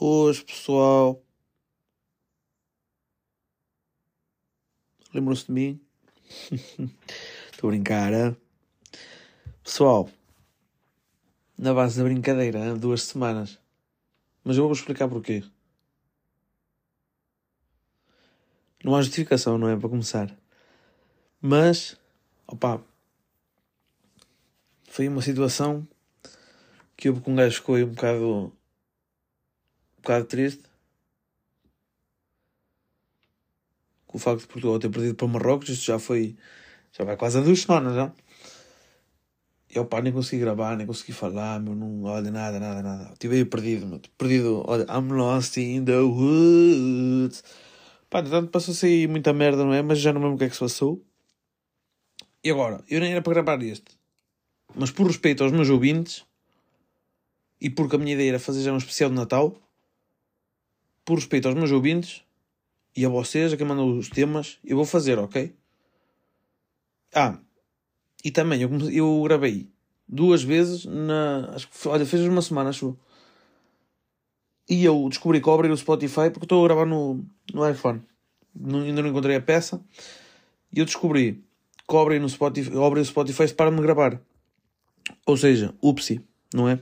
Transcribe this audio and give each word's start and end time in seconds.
Hoje, 0.00 0.44
pessoal. 0.44 1.22
Lembram-se 5.12 5.46
de 5.46 5.52
mim? 5.52 5.80
Estou 7.52 7.68
a 7.68 7.72
brincar, 7.72 8.12
hein? 8.12 8.36
Pessoal, 9.62 10.08
na 11.58 11.74
base 11.74 11.98
da 11.98 12.04
brincadeira, 12.04 12.74
duas 12.74 13.02
semanas. 13.02 13.58
Mas 14.42 14.56
eu 14.56 14.64
vou 14.64 14.72
explicar 14.72 15.08
porquê. 15.08 15.44
Não 18.82 18.96
há 18.96 19.02
justificação, 19.02 19.58
não 19.58 19.68
é? 19.68 19.76
Para 19.76 19.88
começar. 19.88 20.36
Mas, 21.40 21.96
opá, 22.46 22.80
foi 24.88 25.06
uma 25.06 25.22
situação 25.22 25.86
que 26.96 27.08
houve 27.08 27.20
com 27.20 27.32
um 27.32 27.36
gajo 27.36 27.56
ficou 27.56 27.74
aí 27.74 27.84
um 27.84 27.90
bocado, 27.90 28.52
bocado 30.02 30.24
triste. 30.26 30.62
Com 34.06 34.18
o 34.18 34.20
facto 34.20 34.42
de 34.42 34.46
Portugal 34.48 34.78
ter 34.78 34.90
perdido 34.90 35.14
para 35.14 35.28
Marrocos, 35.28 35.68
isto 35.70 35.86
já 35.86 35.98
foi, 35.98 36.36
já 36.92 37.04
vai 37.04 37.16
quase 37.16 37.38
a 37.38 37.40
duas 37.40 37.60
semanas 37.60 37.94
já. 37.94 38.12
E 39.74 39.78
opá, 39.78 40.02
nem 40.02 40.12
consegui 40.12 40.42
gravar, 40.42 40.76
nem 40.76 40.86
consegui 40.86 41.12
falar, 41.12 41.58
meu, 41.58 41.74
não, 41.74 42.02
olha, 42.04 42.30
nada, 42.30 42.60
nada, 42.60 42.82
nada. 42.82 43.12
Estive 43.12 43.36
aí 43.36 43.44
perdido, 43.46 43.86
meu, 43.86 44.00
perdido, 44.18 44.62
olha, 44.66 44.84
I'm 44.84 45.10
lost 45.12 45.56
in 45.56 45.86
the 45.86 46.00
woods. 46.00 47.42
Pá, 48.10 48.20
portanto, 48.20 48.50
passou-se 48.50 48.84
aí 48.84 49.08
muita 49.08 49.32
merda, 49.32 49.64
não 49.64 49.72
é? 49.72 49.80
Mas 49.80 49.98
já 49.98 50.12
não 50.12 50.20
lembro 50.20 50.34
o 50.34 50.38
que 50.38 50.44
é 50.44 50.48
que 50.48 50.54
se 50.54 50.60
passou. 50.60 51.02
E 52.44 52.50
agora, 52.50 52.84
eu 52.90 53.00
nem 53.00 53.12
era 53.12 53.22
para 53.22 53.32
gravar 53.32 53.62
este. 53.62 53.96
Mas 54.74 54.90
por 54.90 55.06
respeito 55.06 55.42
aos 55.42 55.52
meus 55.52 55.70
ouvintes, 55.70 56.26
e 57.58 57.70
porque 57.70 57.96
a 57.96 57.98
minha 57.98 58.12
ideia 58.12 58.30
era 58.30 58.38
fazer 58.38 58.62
já 58.62 58.72
um 58.72 58.76
especial 58.76 59.08
de 59.08 59.16
Natal, 59.16 59.56
por 61.04 61.16
respeito 61.16 61.48
aos 61.48 61.56
meus 61.56 61.70
ouvintes 61.72 62.22
e 62.96 63.04
a 63.04 63.08
vocês, 63.08 63.52
a 63.52 63.56
quem 63.56 63.66
mandou 63.66 63.96
os 63.96 64.08
temas, 64.08 64.58
eu 64.64 64.76
vou 64.76 64.84
fazer, 64.84 65.18
ok? 65.18 65.54
Ah, 67.14 67.38
e 68.24 68.30
também 68.30 68.62
eu, 68.62 68.70
eu 68.90 69.22
gravei 69.24 69.68
duas 70.08 70.42
vezes 70.42 70.84
na. 70.84 71.50
Acho 71.54 71.68
que 71.68 71.88
olha, 71.88 72.06
fez 72.06 72.22
uma 72.26 72.42
semana, 72.42 72.70
acho. 72.70 72.96
E 74.68 74.84
eu 74.84 75.06
descobri 75.08 75.40
que 75.40 75.48
abrir 75.54 75.70
o 75.70 75.76
Spotify, 75.76 76.30
porque 76.30 76.44
estou 76.44 76.64
a 76.64 76.68
gravar 76.68 76.86
no, 76.86 77.24
no 77.52 77.68
iPhone, 77.68 78.00
Não- 78.54 78.82
ainda 78.82 79.02
não 79.02 79.08
encontrei 79.10 79.36
a 79.36 79.40
peça, 79.40 79.82
e 80.72 80.78
eu 80.78 80.84
descobri 80.84 81.42
que 81.88 81.96
no 82.18 82.28
Spotify, 82.28 82.70
Spotify 83.04 83.52
para-me 83.52 83.82
gravar. 83.82 84.20
Ou 85.26 85.36
seja, 85.36 85.74
upsi, 85.82 86.24
não 86.54 86.68
é? 86.68 86.80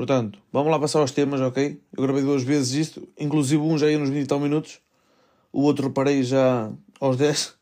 Portanto, 0.00 0.38
vamos 0.50 0.72
lá 0.72 0.78
passar 0.78 1.00
aos 1.00 1.10
temas, 1.10 1.42
ok? 1.42 1.78
Eu 1.94 2.02
gravei 2.02 2.22
duas 2.22 2.42
vezes 2.42 2.72
isto, 2.72 3.06
inclusive 3.18 3.62
um 3.62 3.76
já 3.76 3.86
ia 3.86 3.98
nos 3.98 4.08
20 4.08 4.24
e 4.24 4.26
tal 4.26 4.40
minutos, 4.40 4.80
o 5.52 5.60
outro 5.60 5.88
reparei 5.88 6.22
já 6.22 6.72
aos 6.98 7.18
10, 7.18 7.54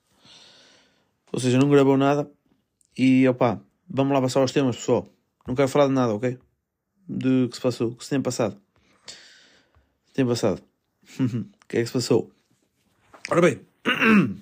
ou 1.32 1.40
seja, 1.40 1.58
não 1.58 1.68
gravou 1.68 1.96
nada. 1.96 2.30
E 2.96 3.26
opá, 3.26 3.60
vamos 3.90 4.12
lá 4.12 4.22
passar 4.22 4.38
aos 4.38 4.52
temas, 4.52 4.76
pessoal. 4.76 5.08
Não 5.48 5.56
quero 5.56 5.66
falar 5.66 5.88
de 5.88 5.94
nada, 5.94 6.14
ok? 6.14 6.38
De 7.08 7.48
que 7.48 7.56
se 7.56 7.60
passou, 7.60 7.96
que 7.96 8.04
se 8.04 8.10
tem 8.10 8.22
passado. 8.22 8.56
Tem 10.14 10.24
passado. 10.24 10.62
O 11.18 11.26
que 11.66 11.78
é 11.78 11.80
que 11.80 11.86
se 11.88 11.92
passou? 11.92 12.30
Ora 13.28 13.40
bem, 13.40 13.60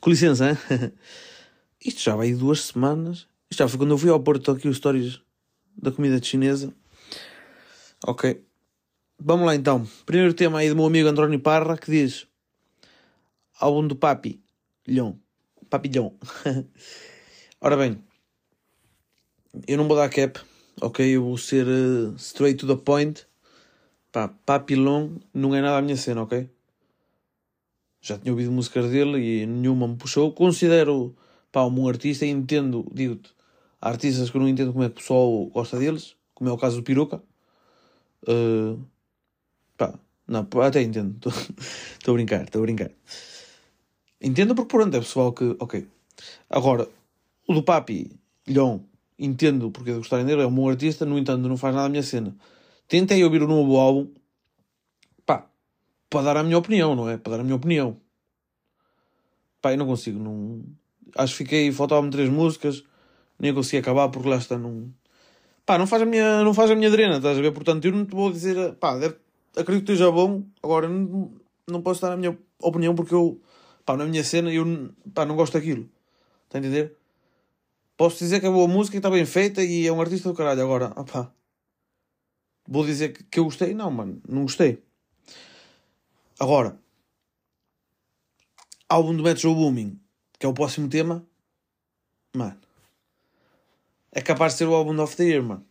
com 0.00 0.10
licença, 0.10 0.50
hein? 0.50 0.58
Isto 1.86 2.00
já 2.00 2.16
vai 2.16 2.34
duas 2.34 2.64
semanas. 2.64 3.28
Isto 3.48 3.60
já 3.60 3.68
foi 3.68 3.78
quando 3.78 3.92
eu 3.92 3.98
fui 3.98 4.10
ao 4.10 4.18
Porto 4.18 4.50
aqui 4.50 4.66
os 4.66 4.78
stories 4.78 5.20
da 5.80 5.92
comida 5.92 6.20
chinesa. 6.20 6.74
Ok. 8.04 8.44
Vamos 9.18 9.46
lá 9.46 9.54
então. 9.54 9.86
Primeiro 10.04 10.34
tema 10.34 10.58
aí 10.58 10.68
do 10.68 10.74
meu 10.74 10.86
amigo 10.86 11.08
António 11.08 11.38
Parra 11.38 11.78
que 11.78 11.90
diz 11.90 12.26
álbum 13.60 13.86
do 13.86 13.94
Papi 13.94 14.42
Lhon. 14.88 15.14
Papilhão. 15.70 16.18
Ora 17.60 17.76
bem, 17.76 18.02
eu 19.68 19.78
não 19.78 19.86
vou 19.86 19.96
dar 19.96 20.10
cap, 20.10 20.40
ok? 20.80 21.16
Eu 21.16 21.22
vou 21.22 21.38
ser 21.38 21.66
eh, 21.66 22.12
straight 22.16 22.58
to 22.58 22.66
the 22.66 22.82
point. 22.82 23.24
Pá, 24.10 24.28
Papilão 24.28 25.20
não 25.32 25.54
é 25.54 25.62
nada 25.62 25.78
a 25.78 25.82
minha 25.82 25.96
cena, 25.96 26.22
ok? 26.22 26.50
Já 28.00 28.18
tinha 28.18 28.32
ouvido 28.32 28.50
músicas 28.50 28.90
dele 28.90 29.18
e 29.18 29.46
nenhuma 29.46 29.86
me 29.86 29.96
puxou. 29.96 30.32
Considero, 30.32 31.16
pá, 31.52 31.64
um 31.64 31.88
artista 31.88 32.26
e 32.26 32.30
entendo, 32.30 32.84
digo-te, 32.92 33.32
artistas 33.80 34.28
que 34.28 34.36
eu 34.36 34.40
não 34.40 34.48
entendo 34.48 34.72
como 34.72 34.84
é 34.84 34.88
que 34.88 34.96
o 34.96 34.98
pessoal 34.98 35.46
gosta 35.46 35.78
deles, 35.78 36.16
como 36.34 36.50
é 36.50 36.52
o 36.52 36.58
caso 36.58 36.76
do 36.78 36.82
Peruca. 36.82 37.22
Uh, 38.28 38.80
pá, 39.76 39.98
não, 40.26 40.46
até 40.62 40.82
entendo. 40.82 41.18
Estou 41.98 42.12
a 42.12 42.16
brincar, 42.16 42.44
estou 42.44 42.60
a 42.60 42.62
brincar. 42.62 42.90
Entendo 44.20 44.54
porque 44.54 44.76
pronto, 44.76 44.96
é 44.96 45.00
pessoal 45.00 45.32
que. 45.32 45.56
Ok. 45.58 45.86
Agora, 46.48 46.88
o 47.48 47.54
do 47.54 47.62
Papi, 47.62 48.10
Lhon, 48.46 48.80
entendo 49.18 49.70
porque 49.70 49.92
de 49.92 49.98
gostarem 49.98 50.24
dele, 50.24 50.42
é 50.42 50.46
um 50.46 50.54
bom 50.54 50.68
artista, 50.68 51.04
no 51.04 51.18
entanto, 51.18 51.48
não 51.48 51.56
faz 51.56 51.74
nada 51.74 51.86
a 51.86 51.90
minha 51.90 52.02
cena. 52.02 52.34
Tentei 52.88 53.22
ouvir 53.24 53.42
o 53.42 53.48
novo 53.48 53.76
álbum, 53.76 54.12
pá, 55.26 55.46
para 56.08 56.22
dar 56.22 56.36
a 56.38 56.42
minha 56.42 56.58
opinião, 56.58 56.94
não 56.94 57.08
é? 57.08 57.16
Para 57.16 57.32
dar 57.36 57.40
a 57.40 57.44
minha 57.44 57.56
opinião. 57.56 57.96
Pá, 59.60 59.72
eu 59.72 59.78
não 59.78 59.86
consigo, 59.86 60.18
não. 60.18 60.62
Acho 61.16 61.32
que 61.34 61.38
fiquei, 61.44 61.72
faltavam-me 61.72 62.10
três 62.10 62.28
músicas, 62.28 62.84
nem 63.38 63.54
consegui 63.54 63.78
acabar 63.78 64.08
porque 64.08 64.28
lá 64.28 64.36
está, 64.36 64.58
não. 64.58 64.92
Pá, 65.64 65.78
não 65.78 65.86
faz 65.86 66.02
a 66.02 66.06
minha, 66.06 66.42
não 66.42 66.52
faz 66.52 66.70
a 66.70 66.74
minha 66.74 66.90
drena, 66.90 67.16
estás 67.16 67.38
a 67.38 67.40
ver? 67.40 67.52
Portanto, 67.52 67.84
eu 67.84 67.92
não 67.92 68.04
te 68.04 68.14
vou 68.14 68.32
dizer, 68.32 68.74
pá, 68.74 68.96
deve, 68.98 69.16
acredito 69.56 69.86
que 69.86 69.92
esteja 69.92 70.10
bom, 70.10 70.44
agora 70.62 70.88
não, 70.88 71.32
não 71.68 71.82
posso 71.82 72.02
dar 72.02 72.12
a 72.12 72.16
minha 72.16 72.36
opinião 72.60 72.94
porque 72.94 73.14
eu, 73.14 73.40
pá, 73.84 73.96
na 73.96 74.04
minha 74.04 74.24
cena, 74.24 74.52
eu, 74.52 74.64
pá, 75.14 75.24
não 75.24 75.36
gosto 75.36 75.54
daquilo. 75.54 75.88
Está 76.46 76.58
a 76.58 76.60
entender? 76.60 76.96
Posso 77.96 78.18
dizer 78.18 78.40
que 78.40 78.46
é 78.46 78.50
boa 78.50 78.66
música 78.66 78.96
e 78.96 78.98
está 78.98 79.08
bem 79.08 79.24
feita 79.24 79.62
e 79.62 79.86
é 79.86 79.92
um 79.92 80.00
artista 80.00 80.28
do 80.28 80.34
caralho. 80.34 80.62
Agora, 80.62 80.92
opá, 80.96 81.32
vou 82.66 82.84
dizer 82.84 83.12
que, 83.12 83.22
que 83.24 83.38
eu 83.38 83.44
gostei? 83.44 83.74
Não, 83.74 83.90
mano, 83.90 84.20
não 84.28 84.42
gostei. 84.42 84.82
Agora, 86.40 86.76
álbum 88.88 89.16
do 89.16 89.22
Metro 89.22 89.54
Booming, 89.54 90.00
que 90.38 90.44
é 90.44 90.48
o 90.48 90.52
próximo 90.52 90.88
tema, 90.88 91.24
mano, 92.34 92.58
é 94.12 94.20
capaz 94.20 94.52
de 94.52 94.58
ser 94.58 94.66
o 94.66 94.74
álbum 94.74 95.00
of 95.02 95.16
the 95.16 95.24
year, 95.24 95.42
mano. 95.42 95.66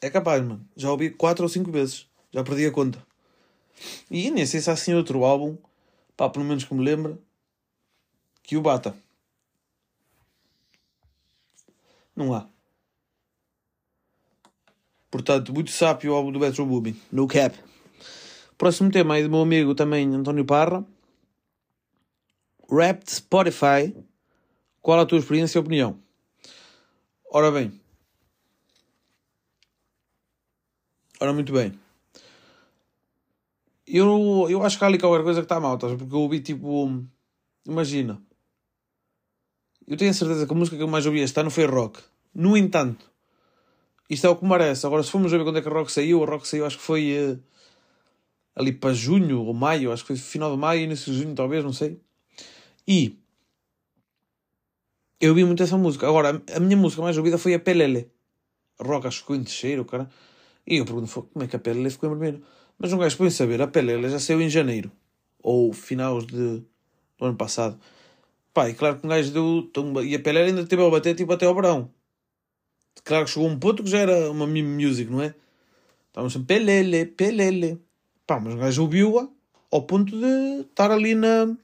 É 0.00 0.08
capaz, 0.08 0.42
mano. 0.42 0.64
Já 0.76 0.90
ouvi 0.92 1.10
quatro 1.10 1.42
ou 1.42 1.48
cinco 1.48 1.72
vezes. 1.72 2.06
Já 2.32 2.44
perdi 2.44 2.66
a 2.66 2.70
conta. 2.70 3.04
E 4.08 4.30
nem 4.30 4.46
sei 4.46 4.60
se 4.60 4.70
há 4.70 4.74
assim 4.74 4.94
outro 4.94 5.24
álbum, 5.24 5.56
pá, 6.16 6.30
pelo 6.30 6.44
menos 6.44 6.64
que 6.64 6.74
me 6.74 6.84
lembra, 6.84 7.18
que 8.44 8.56
o 8.56 8.62
bata. 8.62 8.96
Não 12.14 12.32
há. 12.32 12.46
Portanto, 15.10 15.52
muito 15.52 15.70
sábio 15.70 16.12
o 16.12 16.14
álbum 16.14 16.30
do 16.30 16.38
Metro 16.38 16.64
Booming. 16.64 17.00
No 17.10 17.26
cap. 17.26 17.58
Próximo 18.56 18.90
tema 18.90 19.14
aí 19.14 19.22
do 19.22 19.30
meu 19.30 19.40
amigo 19.40 19.74
também, 19.74 20.06
António 20.14 20.44
Parra. 20.44 20.84
Rap 22.70 23.04
de 23.04 23.12
Spotify. 23.12 23.96
Qual 24.80 25.00
a 25.00 25.06
tua 25.06 25.18
experiência 25.18 25.58
e 25.58 25.60
opinião? 25.60 26.07
Ora 27.30 27.50
bem. 27.50 27.72
Ora, 31.20 31.32
muito 31.32 31.52
bem. 31.52 31.78
Eu, 33.86 34.46
eu 34.50 34.62
acho 34.62 34.78
que 34.78 34.84
há 34.84 34.86
ali 34.86 34.98
qualquer 34.98 35.24
coisa 35.24 35.40
que 35.40 35.44
está 35.46 35.58
mal, 35.60 35.74
estás? 35.74 35.94
Porque 35.96 36.14
eu 36.14 36.20
ouvi 36.20 36.40
tipo. 36.40 37.04
Imagina. 37.66 38.20
Eu 39.86 39.96
tenho 39.96 40.10
a 40.10 40.14
certeza 40.14 40.46
que 40.46 40.52
a 40.52 40.56
música 40.56 40.76
que 40.76 40.82
eu 40.82 40.88
mais 40.88 41.06
ouvi 41.06 41.20
este 41.20 41.40
ano 41.40 41.50
foi 41.50 41.66
rock. 41.66 42.00
No 42.34 42.56
entanto, 42.56 43.10
isto 44.08 44.26
é 44.26 44.30
o 44.30 44.36
que 44.36 44.44
merece. 44.44 44.86
Agora, 44.86 45.02
se 45.02 45.10
formos 45.10 45.32
ver 45.32 45.42
quando 45.42 45.58
é 45.58 45.62
que 45.62 45.68
a 45.68 45.72
rock 45.72 45.90
saiu, 45.90 46.22
a 46.22 46.26
rock 46.26 46.46
saiu 46.46 46.66
acho 46.66 46.76
que 46.78 46.82
foi 46.84 47.10
eh, 47.10 47.38
ali 48.54 48.72
para 48.72 48.92
junho 48.94 49.42
ou 49.42 49.54
maio, 49.54 49.92
acho 49.92 50.02
que 50.04 50.08
foi 50.08 50.16
final 50.16 50.50
de 50.52 50.58
maio, 50.58 50.82
início 50.82 51.12
de 51.12 51.22
junho, 51.22 51.34
talvez, 51.34 51.64
não 51.64 51.72
sei. 51.72 52.00
E 52.86 53.18
eu 55.20 55.30
ouvi 55.30 55.44
muito 55.44 55.62
essa 55.62 55.76
música. 55.76 56.06
Agora, 56.08 56.42
a 56.54 56.60
minha 56.60 56.76
música 56.76 57.02
mais 57.02 57.16
ouvida 57.16 57.38
foi 57.38 57.54
a 57.54 57.60
Pelele. 57.60 58.10
Rock 58.80 59.06
acho 59.06 59.18
que 59.18 59.22
ficou 59.22 59.36
em 59.36 59.42
terceiro, 59.44 59.84
cara. 59.84 60.08
E 60.66 60.76
eu 60.76 60.84
pergunto, 60.84 61.08
"Fo, 61.08 61.22
como 61.22 61.44
é 61.44 61.48
que 61.48 61.56
a 61.56 61.58
Pelele 61.58 61.90
ficou 61.90 62.08
em 62.08 62.12
primeiro? 62.12 62.42
Mas 62.78 62.92
um 62.92 62.98
gajo 62.98 63.16
põe 63.16 63.30
saber, 63.30 63.60
a 63.62 63.66
Pelele 63.66 64.08
já 64.08 64.18
saiu 64.20 64.40
em 64.40 64.48
janeiro. 64.50 64.90
Ou 65.42 65.72
finais 65.72 66.26
de, 66.26 66.60
do 67.18 67.24
ano 67.26 67.36
passado. 67.36 67.78
Pá, 68.54 68.68
e 68.70 68.74
claro 68.74 68.98
que 68.98 69.06
um 69.06 69.10
gajo 69.10 69.32
deu. 69.32 69.62
tumba- 69.72 70.04
E 70.04 70.14
a 70.14 70.20
Pelele 70.20 70.50
ainda 70.50 70.66
teve 70.66 70.84
a 70.84 70.90
bater 70.90 71.14
tipo 71.16 71.32
até 71.32 71.46
ao 71.46 71.54
verão. 71.54 71.90
Claro 73.04 73.24
que 73.24 73.30
chegou 73.30 73.48
um 73.48 73.58
ponto 73.58 73.82
que 73.82 73.90
já 73.90 73.98
era 73.98 74.30
uma 74.30 74.46
meme 74.46 74.86
music, 74.86 75.10
não 75.10 75.22
é? 75.22 75.34
Estávamos 76.08 76.32
sempre 76.32 76.56
Pelele, 76.58 77.06
Pelele. 77.06 77.80
Pá, 78.26 78.38
mas 78.40 78.54
o 78.54 78.58
gajo 78.58 78.82
ouviu-a 78.82 79.28
ao 79.70 79.82
ponto 79.82 80.16
de 80.18 80.60
estar 80.62 80.90
ali 80.90 81.14
na. 81.14 81.56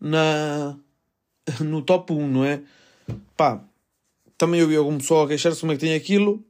na. 0.00 0.76
no 1.60 1.82
top 1.82 2.12
1, 2.12 2.28
não 2.28 2.44
é? 2.44 2.62
Pá, 3.36 3.64
também 4.38 4.62
ouvi 4.62 4.76
algum 4.76 4.98
pessoal 4.98 5.24
a 5.24 5.28
queixar-se 5.28 5.60
como 5.60 5.72
é 5.72 5.76
que 5.76 5.80
tem 5.80 5.94
aquilo. 5.94 6.44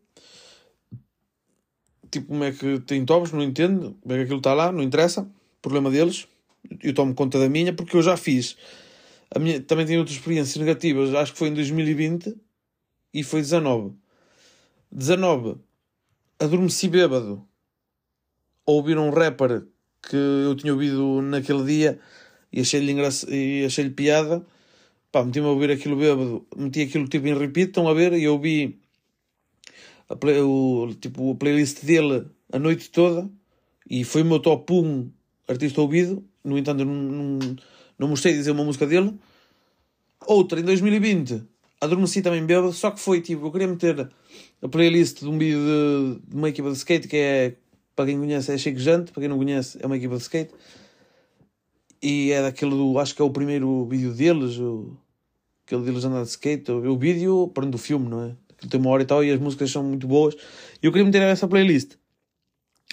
tipo, 2.11 2.29
como 2.29 2.45
é 2.45 2.53
que 2.53 2.81
tem 2.81 3.05
tobos, 3.05 3.33
não 3.33 3.43
entendo. 3.43 3.97
Como 4.01 4.15
é 4.15 4.19
que 4.19 4.25
aquilo 4.25 4.39
está 4.39 4.55
lá, 4.55 4.73
não 4.73 4.83
interessa. 4.83 5.29
Problema 5.61 5.91
deles. 5.91 6.27
Eu 6.83 6.95
tomo 6.95 7.15
conta 7.15 7.39
da 7.39 7.49
minha, 7.49 7.73
porque 7.73 7.97
eu 7.97 8.03
já 8.03 8.17
fiz. 8.17 8.57
A 9.35 9.39
minha, 9.39 9.61
também 9.61 9.87
tenho 9.87 10.01
outras 10.01 10.17
experiências 10.17 10.57
negativas. 10.57 11.15
Acho 11.15 11.33
que 11.33 11.39
foi 11.39 11.49
em 11.49 11.55
2020 11.55 12.35
e 13.15 13.23
foi 13.23 13.41
19. 13.41 13.95
19. 14.91 15.57
Adormeci 16.39 16.89
bêbado. 16.89 17.47
A 18.67 18.71
ouvir 18.71 18.99
um 18.99 19.11
rapper 19.11 19.67
que 20.03 20.17
eu 20.17 20.55
tinha 20.55 20.73
ouvido 20.73 21.21
naquele 21.23 21.65
dia 21.65 22.01
e 22.53 22.61
achei-lhe 22.61 22.95
achei-lhe 23.67 23.91
piada. 23.91 24.45
Pá, 25.13 25.23
meti-me 25.23 25.47
a 25.47 25.51
ouvir 25.51 25.71
aquilo 25.71 25.97
bêbado. 25.97 26.47
Meti 26.57 26.81
aquilo 26.83 27.07
tipo 27.07 27.27
em 27.27 27.37
repeat, 27.37 27.69
estão 27.69 27.87
a 27.87 27.93
ver? 27.93 28.15
E 28.15 28.25
eu 28.25 28.33
ouvi 28.33 28.81
a, 30.09 30.17
play, 30.17 30.41
o, 30.41 30.95
tipo, 30.99 31.33
a 31.33 31.35
playlist 31.35 31.85
dele 31.85 32.27
a 32.51 32.59
noite 32.59 32.91
toda 32.91 33.31
e 33.89 34.05
foi 34.05 34.23
o 34.23 34.25
meu 34.25 34.41
top 34.41 34.73
1 34.73 35.11
artista 35.47 35.83
ouvido. 35.83 36.25
No 36.43 36.57
entanto, 36.57 36.85
não, 36.85 36.95
não, 36.95 37.57
não 37.99 38.09
mostrei 38.09 38.35
dizer 38.35 38.53
uma 38.53 38.65
música 38.65 38.87
dele. 38.87 39.15
Outra, 40.27 40.59
em 40.61 40.65
2020, 40.65 41.43
adormeci 41.81 42.23
também 42.23 42.47
bêbado, 42.47 42.73
só 42.73 42.91
que 42.91 43.01
foi 43.01 43.21
tipo, 43.21 43.47
eu 43.47 43.53
queria 43.53 43.69
meter 43.69 44.11
a 44.63 44.69
playlist 44.69 45.21
de 45.21 45.29
um 45.29 45.37
vídeo 45.37 45.59
de, 45.59 46.31
de 46.31 46.37
uma 46.37 46.49
equipa 46.49 46.71
de 46.71 46.77
skate 46.77 47.07
que 47.07 47.17
é, 47.17 47.57
para 47.95 48.07
quem 48.07 48.19
conhece, 48.19 48.53
é 48.53 48.57
Shake 48.57 48.79
Jante, 48.79 49.13
para 49.13 49.21
quem 49.21 49.29
não 49.29 49.37
conhece, 49.37 49.79
é 49.81 49.87
uma 49.87 49.97
equipa 49.97 50.17
de 50.17 50.23
skate. 50.23 50.55
E 52.03 52.33
é 52.33 52.43
daquele 52.43 52.73
do, 52.73 52.99
acho 52.99 53.15
que 53.15 53.23
é 53.23 53.25
o 53.25 53.31
primeiro 53.31 53.87
vídeo 53.87 54.13
deles, 54.13 54.59
o, 54.59 54.97
aquele 55.65 55.85
deles 55.85 56.05
andar 56.05 56.23
de 56.23 56.29
skate, 56.29 56.73
o, 56.73 56.93
o 56.93 56.99
vídeo, 56.99 57.49
para 57.55 57.65
do 57.67 57.79
filme, 57.79 58.09
não 58.09 58.25
é? 58.25 58.37
tem 58.69 58.81
uma 58.81 58.91
hora 58.91 59.03
e 59.03 59.07
tal, 59.07 59.25
e 59.25 59.31
as 59.31 59.41
músicas 59.41 59.71
são 59.71 59.83
muito 59.83 60.07
boas. 60.07 60.35
E 60.83 60.87
eu 60.87 60.93
queria 60.93 61.05
meter 61.05 61.23
essa 61.23 61.49
playlist. 61.49 61.95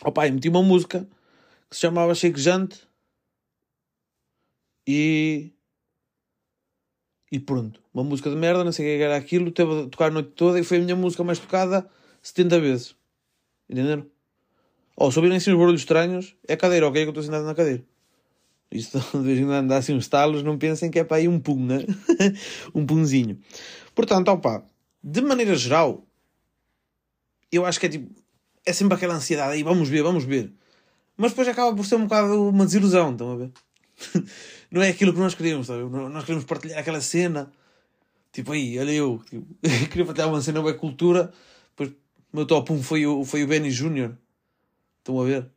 Opa, 0.03 0.27
e 0.27 0.31
meti 0.31 0.49
uma 0.49 0.63
música 0.63 1.07
que 1.69 1.75
se 1.75 1.81
chamava 1.81 2.15
Shake 2.15 2.39
Jante. 2.39 2.87
E. 4.87 5.51
E 7.31 7.39
pronto. 7.39 7.81
Uma 7.93 8.03
música 8.03 8.29
de 8.29 8.35
merda, 8.35 8.63
não 8.63 8.71
sei 8.71 8.95
o 8.95 8.97
que 8.97 9.03
era 9.03 9.15
aquilo. 9.15 9.51
Teve 9.51 9.83
a 9.83 9.87
tocar 9.87 10.07
a 10.07 10.11
noite 10.11 10.31
toda 10.31 10.59
e 10.59 10.63
foi 10.63 10.77
a 10.77 10.81
minha 10.81 10.95
música 10.95 11.23
mais 11.23 11.37
tocada 11.37 11.87
70 12.23 12.59
vezes. 12.59 12.95
Entenderam? 13.69 14.07
Oh, 14.95 15.11
se 15.11 15.19
ouvirem 15.19 15.37
assim 15.37 15.51
os 15.51 15.57
barulhos 15.57 15.81
estranhos, 15.81 16.35
é 16.47 16.55
cadeira, 16.55 16.87
ok? 16.87 17.03
Que 17.03 17.07
eu 17.07 17.11
estou 17.11 17.23
sentado 17.23 17.45
na 17.45 17.53
cadeira. 17.53 17.83
Isto 18.71 18.99
de 19.17 19.23
vez 19.23 19.39
em 19.39 19.43
quando 19.43 19.53
anda 19.53 19.77
assim 19.77 19.93
uns 19.93 20.07
talos, 20.07 20.43
não 20.43 20.57
pensem 20.57 20.91
que 20.91 20.99
é 20.99 21.03
para 21.03 21.17
aí 21.17 21.27
um 21.27 21.39
pum, 21.39 21.65
né? 21.65 21.79
um 22.73 22.85
punzinho. 22.85 23.39
Portanto, 23.95 24.29
opá, 24.29 24.63
de 25.03 25.21
maneira 25.21 25.55
geral, 25.55 26.05
eu 27.51 27.65
acho 27.65 27.79
que 27.79 27.85
é 27.87 27.89
tipo. 27.89 28.19
É 28.65 28.73
sempre 28.73 28.95
aquela 28.95 29.15
ansiedade 29.15 29.53
aí, 29.53 29.63
vamos 29.63 29.89
ver, 29.89 30.03
vamos 30.03 30.25
ver. 30.25 30.53
Mas 31.17 31.31
depois 31.31 31.47
acaba 31.47 31.75
por 31.75 31.85
ser 31.85 31.95
um 31.95 32.03
bocado 32.03 32.49
uma 32.49 32.65
desilusão, 32.65 33.11
estão 33.11 33.31
a 33.31 33.35
ver? 33.35 33.51
não 34.69 34.81
é 34.81 34.89
aquilo 34.89 35.13
que 35.13 35.19
nós 35.19 35.33
queremos, 35.33 35.67
sabe? 35.67 35.83
Nós 35.83 36.23
queremos 36.23 36.45
partilhar 36.45 36.79
aquela 36.79 37.01
cena. 37.01 37.51
Tipo 38.31 38.51
aí, 38.51 38.77
olha 38.77 38.91
eu, 38.91 39.19
tipo, 39.27 39.47
queria 39.89 40.05
partilhar 40.05 40.29
uma 40.29 40.41
cena 40.41 40.61
da 40.61 40.73
cultura, 40.73 41.33
depois 41.69 41.89
o 42.31 42.35
meu 42.35 42.45
top 42.45 42.71
1 42.71 42.83
foi 42.83 43.05
o, 43.07 43.25
foi 43.25 43.43
o 43.43 43.47
Benny 43.47 43.71
Jr. 43.71 44.11
Estão 44.99 45.19
a 45.19 45.25
ver? 45.25 45.49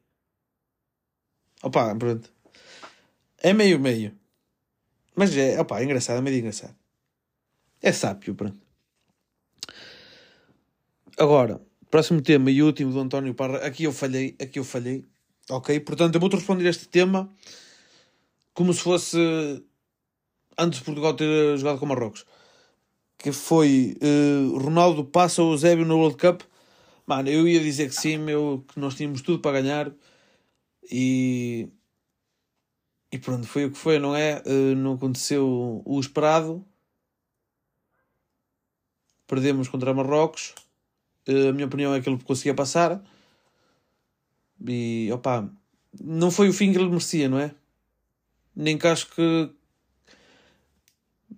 Opa, 1.62 1.94
pronto. 1.94 2.32
É 3.42 3.52
meio 3.52 3.78
meio. 3.78 4.16
Mas 5.16 5.36
é, 5.36 5.60
opa, 5.60 5.80
é 5.80 5.84
engraçado, 5.84 6.18
é 6.18 6.20
meio 6.22 6.38
engraçado. 6.38 6.76
É 7.82 7.90
sábio, 7.92 8.34
pronto. 8.34 8.58
Agora, 11.18 11.60
próximo 11.90 12.22
tema 12.22 12.50
e 12.50 12.62
último 12.62 12.92
do 12.92 13.00
António 13.00 13.34
Parra. 13.34 13.58
Aqui 13.58 13.84
eu 13.84 13.92
falhei, 13.92 14.36
aqui 14.40 14.58
eu 14.58 14.64
falhei. 14.64 15.04
Ok? 15.50 15.78
Portanto, 15.80 16.14
eu 16.14 16.20
vou-te 16.20 16.36
responder 16.36 16.68
este 16.68 16.86
tema 16.88 17.30
como 18.54 18.72
se 18.72 18.80
fosse 18.80 19.18
antes 20.56 20.78
de 20.78 20.84
Portugal 20.84 21.14
ter 21.14 21.58
jogado 21.58 21.78
com 21.78 21.86
Marrocos. 21.86 22.24
Que 23.18 23.32
foi 23.32 23.96
uh, 24.02 24.58
Ronaldo 24.58 25.04
passa 25.04 25.42
o 25.42 25.52
Eusébio 25.52 25.84
no 25.84 25.98
World 25.98 26.16
Cup. 26.16 26.42
Mano, 27.06 27.28
eu 27.28 27.46
ia 27.48 27.60
dizer 27.60 27.88
que 27.88 27.94
sim, 27.94 28.18
meu, 28.18 28.64
que 28.72 28.78
nós 28.78 28.94
tínhamos 28.94 29.20
tudo 29.22 29.40
para 29.40 29.60
ganhar. 29.60 29.92
E. 30.90 31.68
E 33.12 33.18
pronto, 33.18 33.46
foi 33.46 33.66
o 33.66 33.70
que 33.70 33.76
foi, 33.76 33.98
não 33.98 34.16
é? 34.16 34.42
Uh, 34.46 34.74
não 34.74 34.94
aconteceu 34.94 35.82
o 35.84 36.00
esperado. 36.00 36.64
Perdemos 39.26 39.68
contra 39.68 39.92
Marrocos. 39.92 40.54
Eh, 41.26 41.48
a 41.48 41.52
minha 41.52 41.66
opinião 41.66 41.94
é 41.94 42.00
que 42.00 42.08
ele 42.08 42.22
conseguia 42.22 42.54
passar. 42.54 43.02
E 44.66 45.10
opa, 45.12 45.48
não 46.00 46.30
foi 46.30 46.48
o 46.48 46.52
fim 46.52 46.72
que 46.72 46.78
ele 46.78 46.88
merecia, 46.88 47.28
não 47.28 47.38
é? 47.38 47.54
Nem 48.54 48.78
que 48.78 48.86
acho 48.86 49.08
que. 49.14 49.50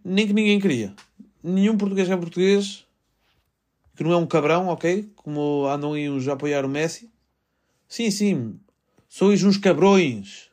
Nem 0.04 0.26
que 0.26 0.32
ninguém 0.32 0.60
queria. 0.60 0.94
Nenhum 1.42 1.76
português 1.76 2.08
é 2.08 2.16
português 2.16 2.84
que 3.96 4.02
não 4.02 4.12
é 4.12 4.16
um 4.16 4.26
cabrão, 4.26 4.68
ok? 4.68 5.10
Como 5.16 5.66
andam 5.66 5.92
aí 5.92 6.10
uns 6.10 6.26
a 6.26 6.32
apoiar 6.32 6.64
o 6.64 6.68
Messi. 6.68 7.10
Sim, 7.88 8.10
sim. 8.10 8.60
Sois 9.08 9.42
uns 9.44 9.56
cabrões. 9.56 10.50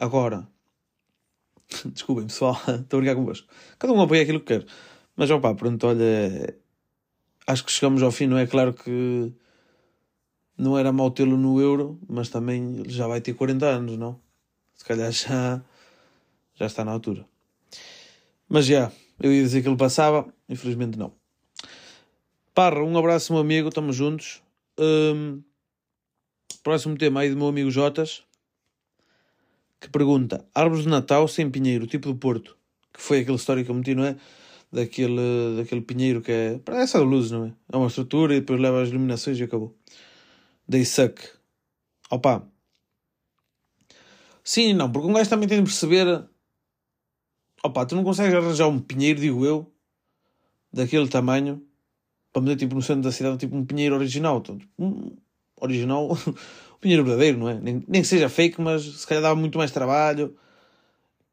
Agora. 0.00 0.48
Desculpem, 1.92 2.26
pessoal. 2.26 2.54
Estou 2.66 2.98
a 2.98 3.00
brincar 3.02 3.14
convosco. 3.14 3.46
Cada 3.78 3.92
um 3.92 4.00
apoia 4.00 4.22
aquilo 4.22 4.40
que 4.40 4.58
quer. 4.58 4.66
Mas, 5.14 5.30
opá, 5.30 5.54
pronto, 5.54 5.86
olha 5.86 6.58
acho 7.50 7.64
que 7.64 7.72
chegamos 7.72 8.02
ao 8.02 8.10
fim, 8.10 8.26
não 8.26 8.38
é? 8.38 8.46
Claro 8.46 8.72
que 8.72 9.32
não 10.56 10.78
era 10.78 10.92
mau 10.92 11.10
tê-lo 11.10 11.36
no 11.36 11.60
Euro, 11.60 11.98
mas 12.08 12.28
também 12.28 12.78
ele 12.78 12.90
já 12.90 13.06
vai 13.06 13.20
ter 13.20 13.34
40 13.34 13.66
anos, 13.66 13.96
não? 13.96 14.20
Se 14.74 14.84
calhar 14.84 15.10
já, 15.10 15.62
já 16.54 16.66
está 16.66 16.84
na 16.84 16.92
altura. 16.92 17.26
Mas 18.48 18.66
já, 18.66 18.92
eu 19.20 19.32
ia 19.32 19.42
dizer 19.42 19.62
que 19.62 19.68
ele 19.68 19.76
passava, 19.76 20.32
infelizmente 20.48 20.98
não. 20.98 21.12
Parra, 22.54 22.82
um 22.82 22.96
abraço, 22.98 23.32
meu 23.32 23.40
amigo, 23.40 23.68
estamos 23.68 23.96
juntos. 23.96 24.42
Um, 24.78 25.42
próximo 26.62 26.96
tema 26.96 27.20
aí 27.20 27.30
do 27.30 27.36
meu 27.36 27.48
amigo 27.48 27.70
Jotas, 27.70 28.22
que 29.80 29.88
pergunta: 29.88 30.46
Árvores 30.54 30.84
de 30.84 30.90
Natal 30.90 31.26
sem 31.28 31.50
pinheiro, 31.50 31.86
tipo 31.86 32.08
do 32.08 32.16
Porto, 32.16 32.56
que 32.92 33.00
foi 33.00 33.20
aquela 33.20 33.36
história 33.36 33.64
que 33.64 33.70
eu 33.70 33.74
meti, 33.74 33.94
não 33.94 34.04
é? 34.04 34.16
daquele, 34.72 35.56
daquele 35.56 35.80
pinheiro 35.80 36.22
que 36.22 36.32
é. 36.32 36.58
Para 36.58 36.80
essa 36.80 36.98
luz, 37.00 37.30
não 37.30 37.46
é? 37.46 37.52
É 37.72 37.76
uma 37.76 37.88
estrutura 37.88 38.34
e 38.34 38.40
depois 38.40 38.60
leva 38.60 38.82
as 38.82 38.88
iluminações 38.88 39.38
e 39.38 39.42
acabou. 39.42 39.76
They 40.70 40.84
suck. 40.84 41.20
Opa. 42.10 42.46
Sim, 44.44 44.72
não, 44.74 44.90
porque 44.90 45.08
um 45.08 45.12
gajo 45.12 45.28
também 45.28 45.48
tem 45.48 45.58
de 45.58 45.64
perceber. 45.64 46.24
Opa, 47.62 47.84
tu 47.84 47.94
não 47.94 48.04
consegues 48.04 48.34
arranjar 48.34 48.68
um 48.68 48.78
pinheiro, 48.78 49.20
digo 49.20 49.44
eu, 49.44 49.70
daquele 50.72 51.08
tamanho, 51.08 51.62
para 52.32 52.40
meter 52.40 52.56
tipo 52.56 52.74
no 52.74 52.82
centro 52.82 53.02
da 53.02 53.12
cidade, 53.12 53.38
tipo 53.38 53.54
um 53.54 53.64
pinheiro 53.64 53.94
original. 53.96 54.38
Então, 54.38 54.56
tipo, 54.56 54.72
um 54.78 55.16
original, 55.56 56.08
pinheiro 56.80 57.04
verdadeiro, 57.04 57.38
não 57.38 57.48
é? 57.48 57.54
Nem, 57.60 57.84
nem 57.88 58.02
que 58.02 58.08
seja 58.08 58.28
fake, 58.28 58.60
mas 58.60 58.82
se 58.82 59.06
calhar 59.06 59.22
dava 59.22 59.36
muito 59.36 59.58
mais 59.58 59.70
trabalho. 59.70 60.36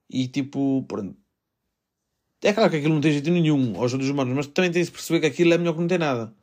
E 0.09 0.27
tipo, 0.27 0.83
pronto 0.87 1.15
é 2.41 2.53
claro 2.53 2.69
que 2.69 2.77
aquilo 2.77 2.93
não 2.93 3.01
tem 3.01 3.11
jeito 3.11 3.31
nenhum 3.31 3.75
aos 3.79 3.93
outros 3.93 4.09
humanos, 4.09 4.33
mas 4.35 4.47
também 4.47 4.71
tem 4.71 4.83
de 4.83 4.91
perceber 4.91 5.19
que 5.21 5.25
aquilo 5.27 5.53
é 5.53 5.57
melhor 5.57 5.73
que 5.73 5.79
não 5.79 5.87
ter 5.87 5.99
nada. 5.99 6.33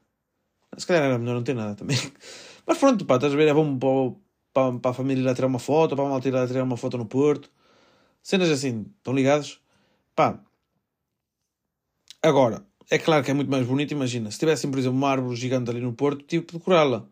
Se 0.76 0.87
calhar 0.87 1.04
era 1.04 1.18
melhor 1.18 1.34
não 1.34 1.44
ter 1.44 1.54
nada 1.54 1.75
também. 1.76 1.96
Mas 2.66 2.78
pronto, 2.78 3.04
pá, 3.06 3.16
estás 3.16 3.32
a 3.32 3.37
ver? 3.37 3.49
É 3.49 3.54
bom 3.54 3.78
para, 3.78 4.16
para, 4.52 4.78
para 4.80 4.90
a 4.90 4.94
família 4.94 5.23
ir 5.23 5.25
lá 5.25 5.34
tirar 5.34 5.46
uma 5.46 5.58
foto, 5.58 5.94
para 5.94 6.04
a 6.04 6.08
malta 6.08 6.28
ir 6.28 6.32
lá 6.32 6.46
tirar 6.46 6.64
uma 6.64 6.76
foto 6.76 6.99
no 6.99 7.06
Porto. 7.06 7.50
Cenas 8.23 8.50
assim, 8.50 8.87
estão 8.99 9.14
ligados? 9.14 9.61
Pá. 10.16 10.40
Agora, 12.23 12.66
é 12.90 12.99
claro 12.99 13.25
que 13.25 13.30
é 13.30 13.34
muito 13.34 13.50
mais 13.50 13.66
bonito, 13.66 13.92
imagina. 13.92 14.30
Se 14.30 14.38
tivessem, 14.38 14.70
por 14.70 14.78
exemplo, 14.78 14.99
uma 14.99 15.11
árvore 15.11 15.37
gigante 15.37 15.70
ali 15.70 15.80
no 15.80 15.92
Porto, 15.92 16.26
de 16.26 16.40
decorá-la. 16.40 17.06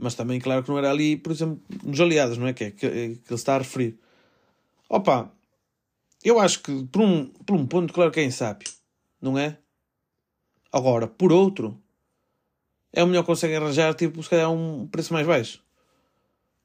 Mas 0.00 0.14
também, 0.14 0.40
claro 0.40 0.62
que 0.62 0.70
não 0.70 0.78
era 0.78 0.90
ali, 0.90 1.14
por 1.18 1.30
exemplo, 1.30 1.60
nos 1.84 2.00
aliados, 2.00 2.38
não 2.38 2.46
é? 2.46 2.54
Que 2.54 2.64
é 2.64 2.70
que, 2.70 2.88
que 2.88 2.88
ele 2.88 3.20
está 3.30 3.56
a 3.56 3.58
referir. 3.58 3.98
Opa, 4.88 5.30
eu 6.24 6.40
acho 6.40 6.62
que, 6.62 6.84
por 6.86 7.02
um, 7.02 7.26
por 7.26 7.54
um 7.54 7.66
ponto, 7.66 7.92
claro 7.92 8.10
que 8.10 8.18
é 8.18 8.24
insábio, 8.24 8.66
não 9.20 9.38
é? 9.38 9.58
Agora, 10.72 11.06
por 11.06 11.32
outro, 11.32 11.78
é 12.94 13.04
o 13.04 13.06
melhor 13.06 13.22
que 13.22 13.26
conseguem 13.26 13.58
arranjar, 13.58 13.92
tipo, 13.94 14.22
se 14.22 14.30
calhar 14.30 14.50
um 14.50 14.86
preço 14.86 15.12
mais 15.12 15.26
baixo. 15.26 15.62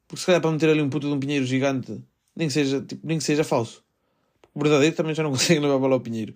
Porque 0.08 0.20
se 0.20 0.26
calhar 0.26 0.40
para 0.40 0.50
meter 0.50 0.70
ali 0.70 0.80
um 0.80 0.88
puto 0.88 1.06
de 1.06 1.12
um 1.12 1.20
pinheiro 1.20 1.44
gigante, 1.44 2.02
nem 2.34 2.48
que 2.48 2.54
seja, 2.54 2.80
tipo, 2.80 3.06
nem 3.06 3.18
que 3.18 3.24
seja 3.24 3.44
falso. 3.44 3.84
O 4.54 4.60
verdadeiro 4.62 4.96
também 4.96 5.14
já 5.14 5.22
não 5.22 5.30
conseguem 5.36 5.62
levar 5.62 5.86
lá 5.86 5.96
o 5.96 6.00
pinheiro. 6.00 6.34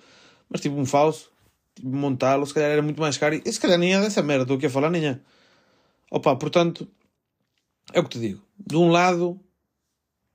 Mas 0.50 0.60
tipo, 0.60 0.76
um 0.76 0.84
falso, 0.84 1.32
tipo, 1.74 1.88
montá-lo, 1.88 2.44
se 2.44 2.52
calhar 2.52 2.70
era 2.70 2.82
muito 2.82 3.00
mais 3.00 3.16
caro. 3.16 3.40
E 3.42 3.50
se 3.50 3.58
calhar 3.58 3.78
nem 3.78 3.94
é 3.94 4.00
dessa 4.02 4.22
merda, 4.22 4.42
estou 4.42 4.58
aqui 4.58 4.66
a 4.66 4.70
falar, 4.70 4.90
nem 4.90 5.06
é. 5.06 5.20
Opa, 6.10 6.34
portanto, 6.36 6.88
é 7.92 8.00
o 8.00 8.04
que 8.04 8.10
te 8.10 8.18
digo. 8.18 8.42
De 8.58 8.76
um 8.76 8.90
lado, 8.90 9.40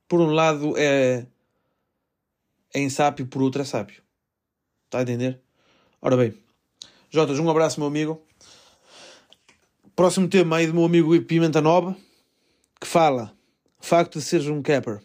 por 0.08 0.22
um 0.22 0.32
lado 0.32 0.77
é 0.77 1.27
é 2.74 2.79
insápio, 2.79 3.27
por 3.27 3.41
outro 3.41 3.62
é 3.62 3.65
sábio. 3.65 4.01
Está 4.86 5.00
a 5.00 5.01
entender? 5.01 5.41
Ora 6.01 6.17
bem, 6.17 6.38
Jotas, 7.10 7.39
um 7.39 7.50
abraço, 7.50 7.79
meu 7.79 7.88
amigo. 7.88 8.25
próximo 9.96 10.27
tema 10.27 10.58
aí 10.58 10.67
do 10.67 10.74
meu 10.74 10.84
amigo 10.86 11.20
Pimenta 11.24 11.62
Nova, 11.62 11.96
que 12.79 12.88
fala 12.88 13.36
facto 13.79 14.20
de 14.20 14.25
seres 14.25 14.48
um 14.48 14.62
capper. 14.62 15.01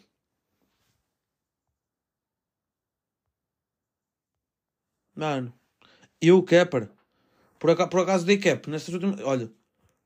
Mano, 5.14 5.52
eu 6.20 6.42
capper, 6.42 6.90
por 7.58 7.70
acaso, 7.70 7.90
por 7.90 8.00
acaso 8.00 8.26
dei 8.26 8.38
cap 8.38 8.68
nestas 8.70 8.94
últimas. 8.94 9.20
Olha, 9.20 9.52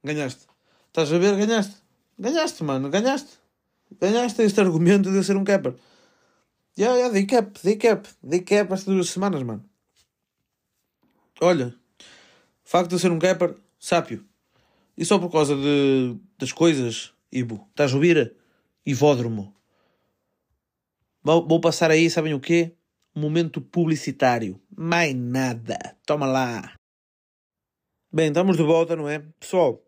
ganhaste. 0.03 0.47
Estás 0.95 1.13
a 1.13 1.19
ver? 1.19 1.37
Ganhaste. 1.37 1.75
Ganhaste, 2.17 2.63
mano, 2.63 2.89
ganhaste. 2.89 3.41
Ganhaste 4.01 4.43
este 4.43 4.61
argumento 4.61 5.11
de 5.11 5.17
eu 5.17 5.25
ser 5.25 5.37
um 5.37 5.43
capper. 5.43 5.75
Já, 6.77 6.85
yeah, 6.85 6.97
yeah, 6.99 7.13
dei 7.13 7.27
cap, 7.27 7.59
dei 7.65 7.75
cap, 7.75 8.09
dei 8.23 8.43
cap 8.43 8.73
estas 8.73 8.95
duas 8.95 9.11
semanas, 9.11 9.43
mano. 9.43 9.69
Olha, 11.41 11.75
facto 12.63 12.91
de 12.91 12.95
eu 12.95 12.99
ser 13.01 13.11
um 13.11 13.19
capper, 13.19 13.57
sápio. 13.77 14.25
E 14.97 15.05
só 15.05 15.19
por 15.19 15.33
causa 15.33 15.57
de, 15.57 16.17
das 16.39 16.53
coisas, 16.53 17.13
Ibo. 17.33 17.67
Estás 17.71 17.91
a 17.91 17.97
ouvir? 17.97 18.37
Ivódromo. 18.87 19.53
Vou, 21.25 21.45
vou 21.45 21.61
passar 21.61 21.91
aí, 21.91 22.09
sabem 22.09 22.35
o 22.35 22.41
quê? 22.41 22.73
Momento 23.13 23.61
publicitário. 23.61 24.61
Mais 24.71 25.13
nada. 25.13 25.97
Toma 26.07 26.27
lá. 26.27 26.73
Bem, 28.13 28.29
estamos 28.29 28.57
de 28.57 28.63
volta, 28.63 28.95
não 28.95 29.09
é? 29.09 29.19
Pessoal, 29.41 29.85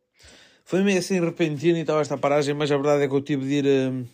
foi 0.67 0.83
meio 0.83 0.99
assim 0.99 1.19
repentino 1.21 1.79
e 1.79 1.85
tal 1.85 2.01
esta 2.01 2.19
paragem, 2.19 2.53
mas 2.53 2.73
a 2.73 2.77
verdade 2.77 3.05
é 3.05 3.09
que 3.09 3.15
eu 3.15 3.23
tive 3.23 3.47
de 3.47 3.55
ir. 3.55 3.65
Uh... 3.65 4.05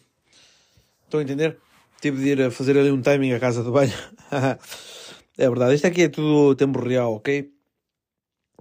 Estão 1.04 1.21
a 1.21 1.23
entender? 1.23 1.59
Tive 2.00 2.23
de 2.23 2.28
ir 2.28 2.42
a 2.42 2.50
fazer 2.50 2.76
ali 2.76 2.90
um 2.90 3.00
timing 3.00 3.32
à 3.32 3.40
casa 3.40 3.62
do 3.62 3.73
banho. 3.73 3.90
é 5.38 5.49
verdade, 5.49 5.75
isto 5.75 5.87
aqui 5.87 6.02
é 6.02 6.11
tudo 6.11 6.54
tempo 6.54 6.78
real, 6.78 7.14
ok? 7.14 7.50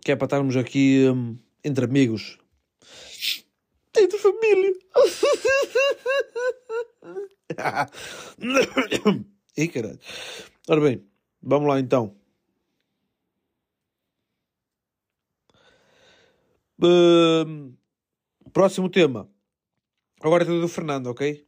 Que 0.01 0.13
é 0.13 0.15
para 0.15 0.25
estarmos 0.25 0.55
aqui 0.55 1.05
um, 1.09 1.37
entre 1.65 1.83
amigos. 1.83 2.37
Entre 3.97 4.17
família. 4.17 4.73
Ih, 9.57 9.67
caralho. 9.67 9.99
Ora 10.69 10.79
bem, 10.79 11.05
vamos 11.41 11.67
lá 11.67 11.77
então. 11.77 12.15
Uh, 16.81 17.75
próximo 18.51 18.89
tema. 18.89 19.29
Agora 20.21 20.43
é 20.43 20.45
do 20.45 20.67
Fernando, 20.67 21.07
ok? 21.07 21.45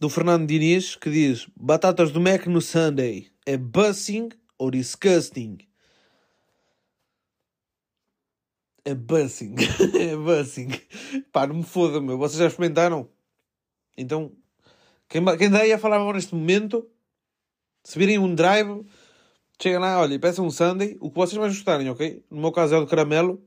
Do 0.00 0.08
Fernando 0.08 0.46
Diniz 0.46 0.96
que 0.96 1.10
diz: 1.10 1.46
Batatas 1.56 2.10
do 2.10 2.20
Mac 2.20 2.46
no 2.46 2.60
Sunday 2.60 3.30
é 3.46 3.56
bussing 3.56 4.30
ou 4.58 4.70
disgusting? 4.70 5.58
É 8.84 8.94
bussing. 8.94 9.54
é 9.98 10.16
bussing. 10.16 10.70
Pá, 11.32 11.46
não 11.46 11.56
me 11.56 11.62
foda, 11.62 12.00
meu. 12.00 12.18
Vocês 12.18 12.38
já 12.38 12.46
experimentaram? 12.46 13.08
Então, 13.96 14.32
quem, 15.08 15.22
quem 15.36 15.50
daí 15.50 15.72
a 15.72 15.78
falar 15.78 15.96
agora 15.96 16.16
neste 16.16 16.34
momento, 16.34 16.88
se 17.84 17.98
virem 17.98 18.18
um 18.18 18.34
drive, 18.34 18.86
chega 19.60 19.78
lá, 19.78 20.00
olha, 20.00 20.18
peçam 20.18 20.46
um 20.46 20.50
Sunday, 20.50 20.96
o 21.00 21.10
que 21.10 21.16
vocês 21.16 21.38
mais 21.38 21.54
gostarem, 21.54 21.90
ok? 21.90 22.24
No 22.30 22.40
meu 22.40 22.52
caso 22.52 22.74
é 22.74 22.78
o 22.78 22.84
de 22.84 22.90
caramelo. 22.90 23.42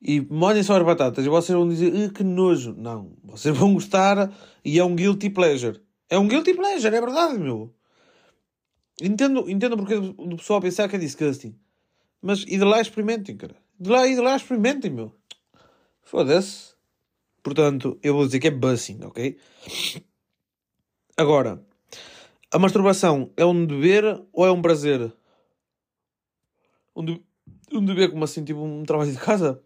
E 0.00 0.20
molhem 0.20 0.62
só 0.62 0.76
as 0.76 0.84
batatas 0.84 1.24
e 1.24 1.28
vocês 1.28 1.56
vão 1.56 1.68
dizer 1.68 2.12
que 2.12 2.22
nojo. 2.22 2.74
Não, 2.76 3.16
vocês 3.24 3.56
vão 3.56 3.74
gostar 3.74 4.32
e 4.64 4.78
é 4.78 4.84
um 4.84 4.94
guilty 4.94 5.30
pleasure. 5.30 5.80
É 6.08 6.18
um 6.18 6.28
guilty 6.28 6.54
pleasure, 6.54 6.94
é 6.94 7.00
verdade, 7.00 7.38
meu. 7.38 7.74
Entendo, 9.00 9.48
entendo 9.50 9.76
porque 9.76 9.98
do 9.98 10.36
pessoal 10.36 10.60
pensar 10.60 10.88
que 10.88 10.96
é 10.96 10.98
disgusting. 10.98 11.58
Mas 12.20 12.42
e 12.42 12.56
de 12.58 12.64
lá 12.64 12.80
experimentem, 12.80 13.36
cara. 13.36 13.56
De 13.78 13.90
lá 13.90 14.06
e 14.06 14.14
de 14.14 14.20
lá 14.20 14.36
experimentem, 14.36 14.90
meu. 14.90 15.14
Foda-se. 16.02 16.74
Portanto, 17.42 17.98
eu 18.02 18.14
vou 18.14 18.26
dizer 18.26 18.40
que 18.40 18.48
é 18.48 18.50
bussing, 18.50 19.00
ok? 19.04 19.38
Agora, 21.16 21.64
a 22.52 22.58
masturbação 22.58 23.32
é 23.36 23.44
um 23.44 23.64
dever 23.64 24.22
ou 24.32 24.46
é 24.46 24.50
um 24.50 24.62
prazer? 24.62 25.12
Um, 26.94 27.04
de... 27.04 27.22
um 27.72 27.84
dever 27.84 28.10
como 28.10 28.24
assim, 28.24 28.44
tipo 28.44 28.60
um 28.60 28.84
trabalho 28.84 29.12
de 29.12 29.18
casa? 29.18 29.62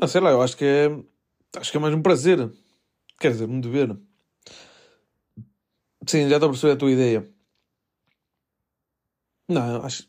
Não 0.00 0.06
sei 0.08 0.20
lá, 0.20 0.30
eu 0.30 0.42
acho 0.42 0.56
que 0.56 0.64
é. 0.64 0.86
Acho 1.58 1.70
que 1.70 1.76
é 1.76 1.80
mais 1.80 1.94
um 1.94 2.02
prazer. 2.02 2.38
Quer 3.20 3.32
dizer, 3.32 3.48
um 3.48 3.60
dever. 3.60 3.98
Sim, 6.08 6.28
já 6.28 6.36
estou 6.36 6.48
a 6.48 6.52
perceber 6.52 6.72
a 6.74 6.76
tua 6.76 6.90
ideia. 6.90 7.20
Não, 9.48 9.82
acho. 9.84 10.08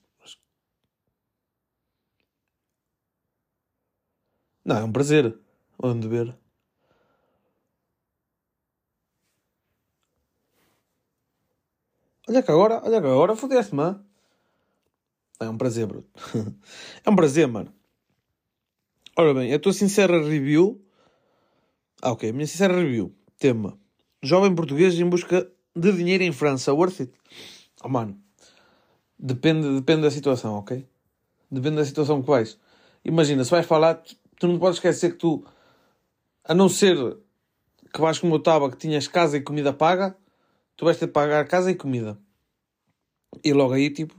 Não, 4.64 4.78
é 4.78 4.84
um 4.86 4.92
prazer. 4.92 5.38
Ou 5.78 5.92
um 5.92 6.00
dever. 6.00 6.34
Olha 12.30 12.42
que 12.44 12.52
agora, 12.52 12.76
olha 12.86 13.02
que 13.02 13.08
agora 13.08 13.36
fodeste-me. 13.42 13.88
É 15.42 15.50
um 15.50 15.58
prazer, 15.58 15.86
bruto. 15.88 16.10
é 17.06 17.10
um 17.10 17.16
prazer, 17.16 17.48
mano. 17.48 17.74
Ora 19.20 19.34
bem, 19.34 19.54
a 19.54 19.60
tua 19.60 19.74
sincera 19.74 20.18
review. 20.24 20.82
Ah, 22.02 22.14
ok. 22.14 22.30
A 22.30 22.32
minha 22.32 22.48
sincera 22.48 22.74
review. 22.74 23.14
Tema: 23.38 23.78
Jovem 24.24 24.56
português 24.56 24.98
em 24.98 25.10
busca 25.10 25.46
de 25.76 25.92
dinheiro 25.92 26.24
em 26.24 26.32
França. 26.32 26.74
Worth 26.74 27.02
it? 27.02 27.14
Oh, 27.84 27.90
mano. 27.90 28.18
Depende, 29.20 29.76
depende 29.76 30.04
da 30.04 30.10
situação, 30.10 30.54
ok? 30.54 30.88
Depende 31.52 31.76
da 31.76 31.84
situação 31.84 32.22
que 32.22 32.30
vais. 32.30 32.58
Imagina, 33.04 33.44
se 33.44 33.52
vais 33.52 33.66
falar, 33.66 33.96
tu, 33.96 34.16
tu 34.40 34.48
não 34.48 34.58
podes 34.58 34.78
esquecer 34.78 35.12
que 35.12 35.18
tu, 35.18 35.44
a 36.46 36.56
não 36.56 36.70
ser 36.70 37.18
que 37.94 38.00
vais 38.00 38.20
como 38.20 38.36
eu 38.36 38.40
estava, 38.40 38.72
que 38.72 38.78
tinhas 38.78 39.06
casa 39.10 39.36
e 39.36 39.42
comida 39.42 39.74
paga, 39.74 40.16
tu 40.78 40.86
vais 40.86 40.98
ter 40.98 41.08
de 41.08 41.12
pagar 41.12 41.46
casa 41.46 41.70
e 41.70 41.76
comida. 41.76 42.18
E 43.44 43.52
logo 43.52 43.74
aí, 43.74 43.90
tipo, 43.90 44.16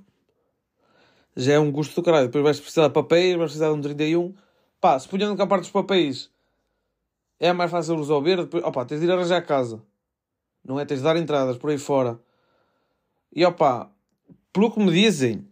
já 1.35 1.55
é 1.55 1.59
um 1.59 1.73
custo 1.73 1.95
do 1.95 2.05
caralho. 2.05 2.27
Depois 2.27 2.45
vais 2.45 2.61
precisar 2.61 2.89
de 2.89 2.93
papéis, 2.93 3.35
vais 3.35 3.51
precisar 3.51 3.69
de 3.69 3.79
um 3.79 3.81
31 3.81 4.35
Pá, 4.81 4.99
se 4.99 5.09
punhando 5.09 5.37
cá 5.37 5.47
parte 5.47 5.63
dos 5.63 5.71
papéis 5.71 6.31
é 7.39 7.53
mais 7.53 7.71
fácil 7.71 7.97
resolver, 7.97 8.37
depois, 8.37 8.63
opa, 8.65 8.85
tens 8.85 9.01
de 9.01 9.07
ir 9.07 9.11
arranjar 9.11 9.39
a 9.39 9.43
casa. 9.43 9.83
Não 10.65 10.79
é? 10.79 10.85
Tens 10.85 10.99
de 10.99 11.05
dar 11.05 11.17
entradas 11.17 11.57
por 11.57 11.71
aí 11.71 11.79
fora. 11.79 12.21
E 13.35 13.45
opa, 13.45 13.91
pelo 14.53 14.71
que 14.71 14.79
me 14.79 14.93
dizem, 14.93 15.49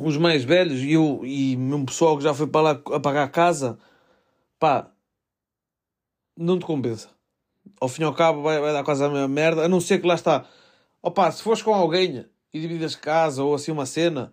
os 0.00 0.16
mais 0.16 0.44
velhos 0.44 0.80
e, 0.80 0.92
eu, 0.92 1.20
e 1.24 1.56
mesmo 1.56 1.86
pessoal 1.86 2.16
que 2.16 2.24
já 2.24 2.34
foi 2.34 2.46
para 2.46 2.60
lá 2.60 2.74
pagar 2.74 3.24
a 3.24 3.28
casa, 3.28 3.78
pá, 4.58 4.90
não 6.36 6.58
te 6.58 6.66
compensa. 6.66 7.08
Ao 7.80 7.88
fim 7.88 8.02
e 8.02 8.04
ao 8.04 8.14
cabo 8.14 8.42
vai, 8.42 8.60
vai 8.60 8.72
dar 8.72 8.82
quase 8.84 9.04
a 9.04 9.08
mesma 9.08 9.28
merda, 9.28 9.64
a 9.64 9.68
não 9.68 9.80
ser 9.80 10.00
que 10.00 10.06
lá 10.06 10.14
está. 10.14 10.46
Opa, 11.02 11.30
se 11.30 11.42
fores 11.42 11.62
com 11.62 11.74
alguém 11.74 12.24
e 12.52 12.60
divides 12.60 12.96
casa 12.96 13.42
ou 13.44 13.54
assim 13.54 13.70
uma 13.70 13.86
cena, 13.86 14.32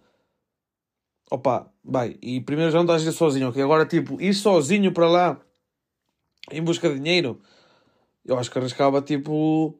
Opa, 1.35 1.69
vai. 1.83 2.17
E 2.21 2.39
primeiro 2.39 2.71
já 2.71 2.77
não 2.77 2.85
estás 2.85 3.05
a 3.05 3.09
ir 3.09 3.13
sozinho, 3.13 3.49
ok? 3.49 3.61
Agora, 3.61 3.85
tipo, 3.85 4.21
ir 4.21 4.33
sozinho 4.33 4.93
para 4.93 5.09
lá 5.09 5.41
em 6.49 6.63
busca 6.63 6.87
de 6.87 6.95
dinheiro, 6.95 7.41
eu 8.23 8.39
acho 8.39 8.49
que 8.49 8.57
arriscava, 8.57 9.01
tipo, 9.01 9.77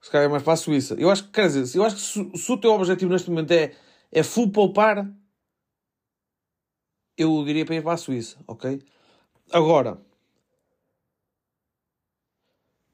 se 0.00 0.10
calhar 0.10 0.26
é 0.26 0.30
mais 0.30 0.42
para 0.42 0.54
a 0.54 0.56
Suíça. 0.56 0.94
Eu 0.98 1.10
acho 1.10 1.24
que, 1.24 1.32
quer 1.32 1.48
dizer, 1.48 1.78
eu 1.78 1.84
acho 1.84 1.96
que 1.96 2.00
se, 2.00 2.44
se 2.44 2.50
o 2.50 2.56
teu 2.56 2.72
objetivo 2.72 3.12
neste 3.12 3.28
momento 3.28 3.50
é, 3.50 3.74
é 4.10 4.22
full 4.22 4.50
poupar, 4.50 5.06
eu 7.18 7.44
diria 7.44 7.66
para 7.66 7.74
ir 7.74 7.82
para 7.82 7.92
a 7.92 7.98
Suíça, 7.98 8.38
ok? 8.46 8.82
Agora, 9.52 10.00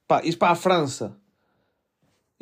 pá, 0.09 0.25
ir 0.25 0.37
para 0.37 0.51
a 0.51 0.57
França 0.57 1.17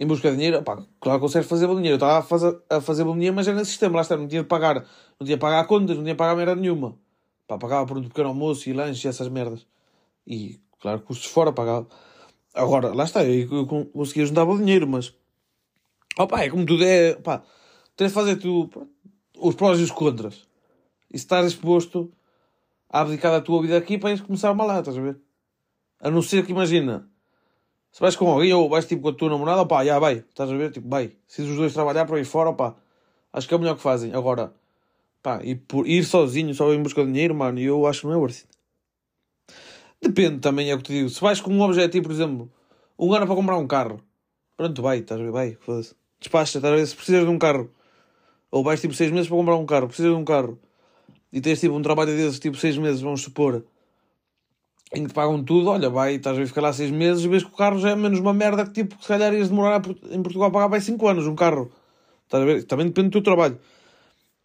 em 0.01 0.07
busca 0.07 0.31
de 0.31 0.37
dinheiro, 0.37 0.63
pá, 0.63 0.83
claro 0.99 1.19
que 1.19 1.27
consegues 1.27 1.47
fazer 1.47 1.67
bom 1.67 1.77
dinheiro. 1.77 1.93
Eu 1.93 1.97
estava 1.97 2.21
a 2.21 2.23
fazer, 2.23 2.59
a 2.71 2.81
fazer 2.81 3.05
bom 3.05 3.13
dinheiro, 3.13 3.37
mas 3.37 3.47
era 3.47 3.55
nesse 3.59 3.73
sistema, 3.73 3.97
lá 3.97 4.01
está, 4.01 4.17
não 4.17 4.27
tinha 4.27 4.41
de 4.41 4.49
pagar, 4.49 4.77
não 4.77 5.27
tinha 5.27 5.37
de 5.37 5.41
pagar 5.41 5.67
contas, 5.67 5.95
não 5.95 6.03
tinha 6.03 6.15
de 6.15 6.19
pagar 6.19 6.35
merda 6.35 6.55
nenhuma. 6.55 6.97
Pá, 7.47 7.59
pagava 7.59 7.85
por 7.85 7.99
um 7.99 8.03
pequeno 8.05 8.29
almoço 8.29 8.71
e 8.71 8.73
lanche 8.73 9.07
e 9.07 9.11
essas 9.11 9.29
merdas. 9.29 9.67
E, 10.27 10.59
claro, 10.81 11.01
custos 11.01 11.31
fora 11.31 11.53
pagava. 11.53 11.87
Agora, 12.55 12.95
lá 12.95 13.05
está, 13.05 13.23
eu, 13.23 13.47
eu 13.53 13.67
conseguia 13.67 14.25
juntar 14.25 14.47
bom 14.47 14.57
dinheiro, 14.57 14.89
mas, 14.89 15.15
ó 16.19 16.27
pá, 16.27 16.45
é 16.45 16.49
como 16.49 16.65
tudo 16.65 16.83
é, 16.83 17.15
pá, 17.17 17.43
tens 17.95 18.09
de 18.09 18.15
fazer 18.15 18.37
tu, 18.37 18.71
os 19.39 19.55
prós 19.55 19.79
e 19.81 19.83
os 19.83 19.91
contras. 19.91 20.49
E 21.13 21.19
se 21.19 21.27
estás 21.27 21.47
exposto 21.47 22.11
a 22.89 23.03
abdicar 23.03 23.33
da 23.33 23.43
tua 23.43 23.61
vida 23.61 23.77
aqui, 23.77 23.99
para 23.99 24.19
começar 24.21 24.51
uma 24.51 24.65
lá, 24.65 24.79
estás 24.79 24.97
a 24.97 25.01
ver? 25.03 25.19
A 26.01 26.11
não 26.11 26.23
ser 26.23 26.47
que, 26.47 26.53
imagina, 26.53 27.07
se 27.91 28.01
vais 28.01 28.17
com 28.17 28.31
alguém 28.31 28.53
ou 28.53 28.69
vais 28.69 28.87
tipo 28.87 29.03
com 29.03 29.09
a 29.09 29.13
tua 29.13 29.29
namorada, 29.31 29.63
opá, 29.63 29.85
já 29.85 29.99
vai, 29.99 30.25
estás 30.29 30.51
a 30.51 30.57
ver? 30.57 30.71
Tipo, 30.71 30.89
vai. 30.89 31.13
Se 31.27 31.43
os 31.43 31.57
dois 31.57 31.73
trabalhar 31.73 32.07
por 32.07 32.17
aí 32.17 32.25
fora, 32.25 32.51
opá, 32.51 32.77
acho 33.33 33.49
que 33.49 33.55
é 33.55 33.57
o 33.57 33.61
melhor 33.61 33.77
que 33.77 33.83
fazem. 33.83 34.15
Agora, 34.15 34.53
pá, 35.23 35.41
e 35.43 35.55
por 35.55 35.87
ir 35.87 36.05
sozinho, 36.05 36.55
só 36.55 36.73
em 36.73 36.83
busca 36.83 37.05
de 37.05 37.13
dinheiro, 37.13 37.35
mano, 37.35 37.59
eu 37.59 37.87
acho 37.87 38.03
que 38.03 38.07
não 38.07 38.15
é 38.15 38.17
worth 38.17 38.37
it. 38.37 38.49
Depende 40.03 40.39
também, 40.41 40.71
é 40.71 40.75
o 40.75 40.79
que 40.79 40.85
te 40.85 40.93
digo. 40.93 41.09
Se 41.11 41.21
vais 41.21 41.41
com 41.41 41.53
um 41.53 41.61
objetivo, 41.63 42.07
por 42.07 42.13
exemplo, 42.13 42.51
um 42.99 43.13
ano 43.13 43.27
para 43.27 43.35
comprar 43.35 43.57
um 43.59 43.67
carro, 43.67 44.01
pronto, 44.57 44.83
vai, 44.83 44.99
estás 44.99 45.21
a 45.21 45.25
ver? 45.25 45.31
Vai, 45.31 45.57
foda-se. 45.61 45.95
Despacha, 46.21 46.59
estás 46.59 46.73
a 46.73 46.77
ver? 46.77 46.87
Se 46.87 46.97
precisas 46.97 47.25
de 47.25 47.31
um 47.31 47.39
carro, 47.39 47.71
Ou 48.51 48.65
vais 48.65 48.81
tipo 48.81 48.95
seis 48.95 49.11
meses 49.11 49.29
para 49.29 49.37
comprar 49.37 49.57
um 49.57 49.67
carro, 49.67 49.87
precisas 49.87 50.13
de 50.13 50.17
um 50.17 50.25
carro. 50.25 50.59
E 51.33 51.41
tens 51.41 51.61
tipo 51.61 51.75
um 51.75 51.83
trabalho 51.83 52.17
desses, 52.17 52.41
tipo 52.41 52.57
seis 52.57 52.77
meses, 52.77 53.01
vamos 53.01 53.23
supor, 53.23 53.65
em 54.93 55.07
que 55.07 55.15
pagam 55.15 55.43
tudo, 55.45 55.71
olha, 55.71 55.89
vai, 55.89 56.17
estás 56.17 56.37
a 56.39 56.47
ficar 56.47 56.63
lá 56.63 56.73
seis 56.73 56.91
meses 56.91 57.25
e 57.25 57.29
vês 57.29 57.45
que 57.45 57.51
o 57.51 57.57
carro 57.57 57.79
já 57.79 57.91
é 57.91 57.97
menos 57.97 58.19
uma 58.19 58.35
merda 58.35 58.65
que 58.67 58.73
tipo, 58.73 59.01
se 59.01 59.09
calhar 59.09 59.33
ias 59.33 59.49
demorar 59.49 59.81
em 60.11 60.23
Portugal 60.23 60.49
a 60.49 60.51
pagar 60.51 60.69
vai 60.69 60.81
cinco 60.81 61.07
anos 61.09 61.27
um 61.27 61.37
carro. 61.37 61.71
Estás 62.25 62.43
a 62.43 62.47
ver? 62.47 62.65
Também 62.65 62.87
depende 62.87 63.09
do 63.11 63.13
teu 63.13 63.23
trabalho. 63.23 63.59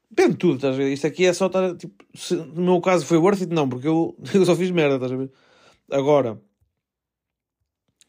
Depende 0.09 0.33
de 0.33 0.37
tudo, 0.37 0.55
estás 0.55 0.75
a 0.75 0.77
ver? 0.77 0.93
Isto 0.93 1.07
aqui 1.07 1.25
é 1.25 1.33
só 1.33 1.47
estar, 1.47 1.75
tipo, 1.75 2.03
se, 2.15 2.35
no 2.35 2.63
meu 2.63 2.81
caso 2.81 3.05
foi 3.05 3.17
worth 3.17 3.41
it, 3.41 3.53
não, 3.53 3.67
porque 3.67 3.87
eu, 3.87 4.15
eu 4.33 4.45
só 4.45 4.55
fiz 4.55 4.71
merda, 4.71 4.95
estás 4.95 5.11
a 5.11 5.17
ver? 5.17 5.31
Agora, 5.91 6.41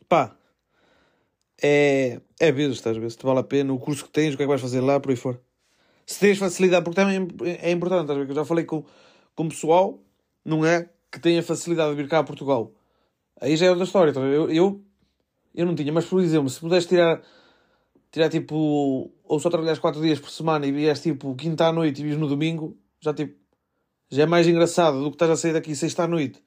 pá, 0.09 0.37
é, 1.63 2.21
é 2.39 2.53
ver, 2.53 2.71
estás 2.71 2.97
a 2.97 3.01
ver? 3.01 3.11
Se 3.11 3.19
te 3.19 3.25
vale 3.27 3.41
a 3.41 3.43
pena, 3.43 3.73
o 3.73 3.79
curso 3.79 4.05
que 4.05 4.11
tens, 4.11 4.35
o 4.35 4.37
que 4.37 4.43
é 4.43 4.47
que 4.47 4.49
vais 4.49 4.61
fazer 4.61 4.81
lá, 4.81 5.01
por 5.01 5.11
aí 5.11 5.17
fora. 5.17 5.41
Se 6.07 6.21
tens 6.21 6.39
facilidade, 6.39 6.85
porque 6.85 7.01
também 7.01 7.29
é 7.61 7.71
importante, 7.71 8.03
estás 8.03 8.17
a 8.17 8.21
ver? 8.21 8.27
Que 8.27 8.33
eu 8.33 8.37
já 8.37 8.45
falei 8.45 8.65
com, 8.65 8.85
com 9.35 9.45
o 9.45 9.49
pessoal, 9.49 10.01
não 10.45 10.65
é? 10.65 10.89
Que 11.11 11.21
tenha 11.21 11.43
facilidade 11.43 11.91
de 11.91 12.03
vir 12.03 12.09
cá 12.09 12.21
a 12.21 12.25
Portugal. 12.25 12.73
Aí 13.41 13.57
já 13.57 13.67
é 13.67 13.71
outra 13.71 13.85
história, 13.85 14.11
a 14.11 14.21
ver? 14.21 14.35
Eu, 14.35 14.51
eu, 14.51 14.85
eu 15.55 15.67
não 15.67 15.75
tinha, 15.75 15.93
mas 15.93 16.07
por 16.07 16.21
exemplo, 16.21 16.49
se 16.49 16.61
pudesse 16.61 16.89
tirar, 16.89 17.23
tirar 18.11 18.29
tipo, 18.29 19.11
ou 19.25 19.41
só 19.41 19.51
trabalhas 19.51 19.79
4 19.79 20.01
dias 20.01 20.19
por 20.19 20.31
semana 20.31 20.67
e 20.67 20.73
vies 20.73 21.01
tipo 21.01 21.35
quinta 21.35 21.67
à 21.67 21.73
noite 21.73 22.01
e 22.01 22.05
vies 22.05 22.19
no 22.19 22.29
domingo, 22.29 22.77
já 23.01 23.13
tipo, 23.13 23.37
já 24.11 24.23
é 24.23 24.27
mais 24.27 24.47
engraçado 24.47 25.03
do 25.03 25.11
que 25.11 25.17
estás 25.17 25.31
a 25.31 25.37
sair 25.37 25.53
daqui 25.53 25.75
sexta 25.77 26.05
à 26.05 26.09
noite, 26.09 26.43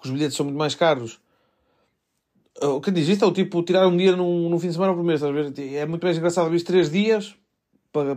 que 0.00 0.06
os 0.06 0.10
bilhetes 0.10 0.36
são 0.36 0.44
muito 0.46 0.58
mais 0.58 0.74
caros 0.74 1.20
o 2.60 2.80
que 2.80 2.90
diz 2.90 3.08
isto 3.08 3.24
é 3.24 3.28
o 3.28 3.32
tipo 3.32 3.62
tirar 3.62 3.86
um 3.88 3.96
dia 3.96 4.14
num, 4.14 4.48
num 4.48 4.58
fim 4.58 4.68
de 4.68 4.74
semana 4.74 4.94
por 4.94 5.02
mês, 5.02 5.22
estás 5.22 5.30
a 5.30 5.50
ver? 5.50 5.74
É 5.74 5.86
muito 5.86 6.02
mais 6.02 6.16
engraçado 6.16 6.50
vir 6.50 6.62
três 6.62 6.90
dias, 6.90 7.34
para, 7.92 8.16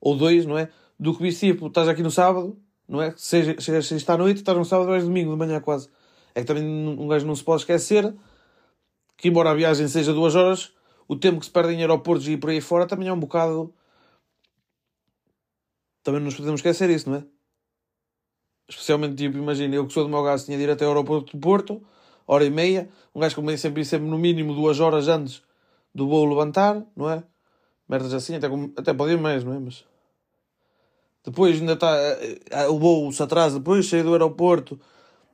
ou 0.00 0.16
dois, 0.16 0.44
não 0.46 0.58
é? 0.58 0.68
Do 0.98 1.14
que 1.14 1.22
vir 1.22 1.34
tipo, 1.34 1.66
estás 1.68 1.88
aqui 1.88 2.02
no 2.02 2.10
sábado, 2.10 2.56
não 2.88 3.02
é? 3.02 3.14
Seja, 3.16 3.56
chegas 3.60 3.86
sexta 3.86 4.14
à 4.14 4.18
noite, 4.18 4.38
estás 4.38 4.56
no 4.56 4.64
sábado, 4.64 4.88
vais 4.88 5.04
domingo 5.04 5.32
de 5.32 5.38
manhã 5.38 5.60
quase. 5.60 5.88
É 6.34 6.40
que 6.40 6.46
também 6.46 6.64
um 6.64 7.08
gajo 7.08 7.26
não 7.26 7.34
se 7.34 7.42
pode 7.44 7.62
esquecer 7.62 8.14
que, 9.16 9.28
embora 9.28 9.50
a 9.50 9.54
viagem 9.54 9.88
seja 9.88 10.12
duas 10.12 10.34
horas, 10.34 10.72
o 11.08 11.16
tempo 11.16 11.40
que 11.40 11.46
se 11.46 11.52
perde 11.52 11.72
em 11.72 11.80
aeroportos 11.80 12.28
e 12.28 12.36
por 12.36 12.50
aí 12.50 12.60
fora 12.60 12.86
também 12.86 13.08
é 13.08 13.12
um 13.12 13.20
bocado. 13.20 13.74
Também 16.02 16.20
não 16.20 16.26
nos 16.26 16.36
podemos 16.36 16.60
esquecer 16.60 16.90
isso, 16.90 17.10
não 17.10 17.18
é? 17.18 17.24
Especialmente, 18.68 19.16
tipo, 19.16 19.38
imagina, 19.38 19.74
eu 19.74 19.86
que 19.86 19.92
sou 19.92 20.04
do 20.04 20.10
meu 20.10 20.22
gasto 20.22 20.46
tinha 20.46 20.58
de 20.58 20.64
ir 20.64 20.70
até 20.70 20.84
o 20.84 20.88
aeroporto 20.88 21.36
do 21.36 21.40
Porto 21.40 21.82
hora 22.26 22.44
e 22.44 22.50
meia. 22.50 22.88
Um 23.14 23.20
gajo 23.20 23.36
convém 23.36 23.56
sempre 23.56 23.84
sempre 23.84 24.08
no 24.08 24.18
mínimo 24.18 24.54
duas 24.54 24.80
horas 24.80 25.08
antes 25.08 25.42
do 25.94 26.08
voo 26.08 26.26
levantar, 26.26 26.84
não 26.94 27.08
é? 27.08 27.22
Merdas 27.88 28.12
assim, 28.12 28.34
até, 28.34 28.48
até 28.76 28.92
pode 28.92 29.12
ir 29.12 29.18
mais, 29.18 29.44
não 29.44 29.54
é? 29.54 29.58
Mas 29.58 29.84
depois 31.26 31.60
ainda 31.60 31.74
está 31.74 31.94
eh, 31.96 32.40
eh, 32.50 32.68
o 32.68 32.78
voo 32.78 33.12
se 33.12 33.22
atrasa, 33.22 33.58
depois 33.58 33.86
sair 33.86 34.02
do 34.02 34.12
aeroporto, 34.12 34.80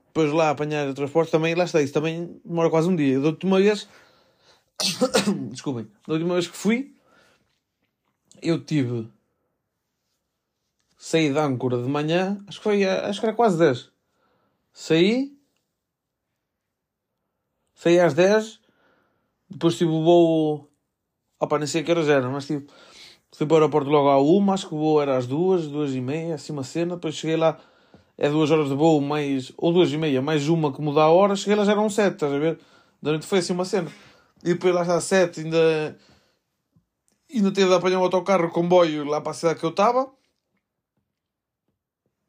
depois 0.07 0.33
lá 0.33 0.51
apanhar 0.51 0.89
o 0.89 0.95
transporte, 0.95 1.31
também 1.31 1.55
lá 1.55 1.65
está, 1.65 1.81
isso 1.81 1.93
também 1.93 2.41
demora 2.45 2.71
quase 2.71 2.89
um 2.89 2.97
dia. 2.97 3.21
Da 3.21 3.29
última 3.29 3.59
vez, 3.59 3.89
desculpem, 5.53 5.87
da 6.07 6.15
última 6.15 6.35
vez 6.35 6.49
que 6.49 6.57
fui, 6.57 6.95
eu 8.43 8.65
tive 8.65 9.09
saí 10.99 11.33
da 11.33 11.45
âncora 11.45 11.83
de 11.83 11.89
manhã, 11.89 12.43
acho 12.47 12.59
que 12.59 12.65
foi, 12.65 12.85
acho 12.85 13.21
que 13.21 13.27
era 13.27 13.35
quase 13.35 13.59
10. 13.59 13.91
Saí, 14.73 15.37
Saí 17.83 17.99
às 17.99 18.15
10, 18.15 18.61
depois 19.51 19.77
tive 19.77 19.91
o 19.91 20.05
voo. 20.05 20.71
Opa, 21.41 21.59
nem 21.59 21.67
sei 21.67 21.83
que 21.83 21.91
horas 21.91 22.09
era, 22.09 22.31
mas 22.31 22.47
tive. 22.47 22.65
Fui 23.43 23.47
para 23.49 23.55
o 23.55 23.59
aeroporto 23.59 23.91
logo 23.91 24.09
à 24.09 24.23
uma, 24.23 24.55
acho 24.55 24.69
que 24.69 24.75
o 24.77 24.79
voo 24.79 25.03
era 25.03 25.17
às 25.17 25.27
duas, 25.27 25.67
duas 25.67 25.97
e 25.97 26.01
meia, 26.01 26.37
assim 26.37 26.53
uma 26.53 26.63
cena. 26.63 26.95
Depois 26.95 27.17
cheguei 27.17 27.37
lá, 27.37 27.59
é 28.17 28.31
duas 28.31 28.53
horas 28.53 28.69
de 28.69 28.75
voo, 28.77 29.01
mais. 29.01 29.51
ou 29.57 29.73
duas 29.73 29.93
e 29.93 29.97
meia, 29.97 30.23
mais 30.23 30.49
uma 30.49 30.73
que 30.73 30.81
muda 30.81 31.03
a 31.03 31.09
hora. 31.09 31.35
Cheguei 31.35 31.57
lá 31.57 31.65
já 31.65 31.73
eram 31.73 31.91
sete, 31.91 32.15
estás 32.15 32.33
a 32.33 32.39
ver? 32.39 32.61
Da 33.03 33.11
noite 33.11 33.27
foi 33.27 33.41
assim 33.41 33.53
uma 33.53 33.65
cena. 33.65 33.91
E 34.45 34.55
depois 34.55 34.73
lá 34.73 34.83
está 34.83 35.01
sete, 35.01 35.41
ainda. 35.41 35.99
Ainda 37.35 37.51
teve 37.53 37.69
de 37.69 37.75
apanhar 37.75 37.99
um 37.99 38.05
autocarro, 38.05 38.49
comboio 38.49 39.05
lá 39.07 39.21
para 39.21 39.33
a 39.33 39.35
cidade 39.35 39.59
que 39.59 39.67
eu 39.67 39.71
estava. 39.71 40.09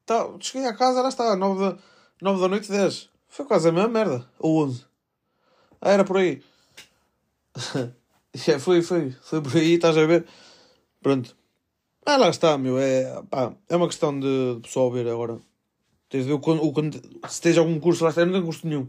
Tá, 0.07 0.27
cheguei 0.39 0.67
à 0.67 0.73
casa, 0.73 1.03
lá 1.03 1.09
está, 1.09 1.35
nove 1.35 1.59
da, 1.59 1.77
nove 2.23 2.41
da 2.41 2.47
noite, 2.47 2.71
dez. 2.71 3.07
Foi 3.27 3.45
quase 3.45 3.69
a 3.69 3.71
mesma 3.71 3.87
merda. 3.87 4.27
Ou 4.39 4.65
onze. 4.65 4.83
Ah, 5.79 5.91
era 5.91 6.03
por 6.03 6.17
aí. 6.17 6.41
yeah, 8.47 8.57
foi, 8.59 8.81
foi, 8.81 9.11
foi 9.21 9.41
por 9.43 9.55
aí, 9.55 9.75
estás 9.75 9.95
a 9.95 10.07
ver? 10.07 10.25
Pronto. 11.03 11.35
Ah, 12.05 12.17
lá 12.17 12.29
está, 12.29 12.57
meu. 12.57 12.79
É, 12.79 13.21
pá, 13.29 13.53
é 13.69 13.75
uma 13.75 13.87
questão 13.87 14.17
de, 14.17 14.55
de 14.55 14.61
pessoal 14.61 14.89
ver 14.89 15.07
agora. 15.07 15.39
Tens 16.09 16.25
de 16.25 16.29
ver 16.29 16.33
o, 16.33 16.39
o, 16.39 17.29
se 17.29 17.41
tens 17.41 17.57
algum 17.57 17.79
curso 17.79 18.03
lá, 18.03 18.09
está, 18.09 18.25
não 18.25 18.33
tem 18.33 18.45
custo 18.45 18.67
nenhum. 18.67 18.87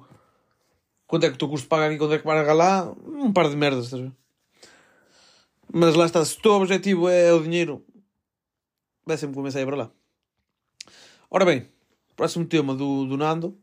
Quanto 1.07 1.27
é 1.27 1.29
que 1.29 1.35
o 1.35 1.39
teu 1.39 1.49
curso 1.49 1.67
paga 1.67 1.87
aqui, 1.87 1.99
quanto 1.99 2.15
é 2.15 2.19
que 2.19 2.25
paga 2.25 2.53
lá? 2.53 2.95
Um 3.07 3.33
par 3.33 3.49
de 3.51 3.57
merdas, 3.57 3.87
estás 3.87 4.03
a 4.03 4.07
ver? 4.07 4.13
Mas 5.73 5.95
lá 5.95 6.07
está, 6.07 6.25
se 6.25 6.39
o 6.39 6.41
teu 6.41 6.53
objetivo 6.53 7.09
é 7.09 7.33
o 7.33 7.43
dinheiro, 7.43 7.85
vai 9.05 9.17
sempre 9.17 9.35
começar 9.35 9.59
a 9.59 9.63
ir 9.63 9.67
para 9.67 9.77
lá. 9.77 9.91
Ora 11.29 11.45
bem, 11.45 11.69
próximo 12.15 12.45
tema 12.45 12.75
do, 12.75 13.07
do 13.07 13.17
Nando. 13.17 13.59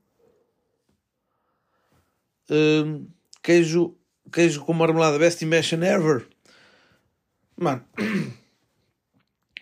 Hum, 2.49 3.07
queijo, 3.41 3.95
queijo 4.31 4.61
com 4.65 4.73
marmelada, 4.73 5.17
best 5.17 5.43
invention 5.45 5.81
ever. 5.83 6.27
Mano, 7.55 7.85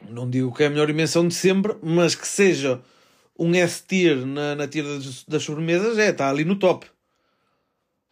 não 0.07 0.29
digo 0.29 0.53
que 0.53 0.63
é 0.63 0.67
a 0.67 0.69
melhor 0.69 0.89
invenção 0.89 1.27
de 1.27 1.33
sempre, 1.33 1.75
mas 1.81 2.15
que 2.15 2.27
seja 2.27 2.81
um 3.37 3.53
S-tier 3.55 4.25
na, 4.25 4.55
na 4.55 4.67
tira 4.67 4.95
das, 4.95 5.23
das 5.23 5.43
sobremesas, 5.43 5.97
é, 5.97 6.09
está 6.09 6.29
ali 6.29 6.43
no 6.43 6.57
top. 6.57 6.85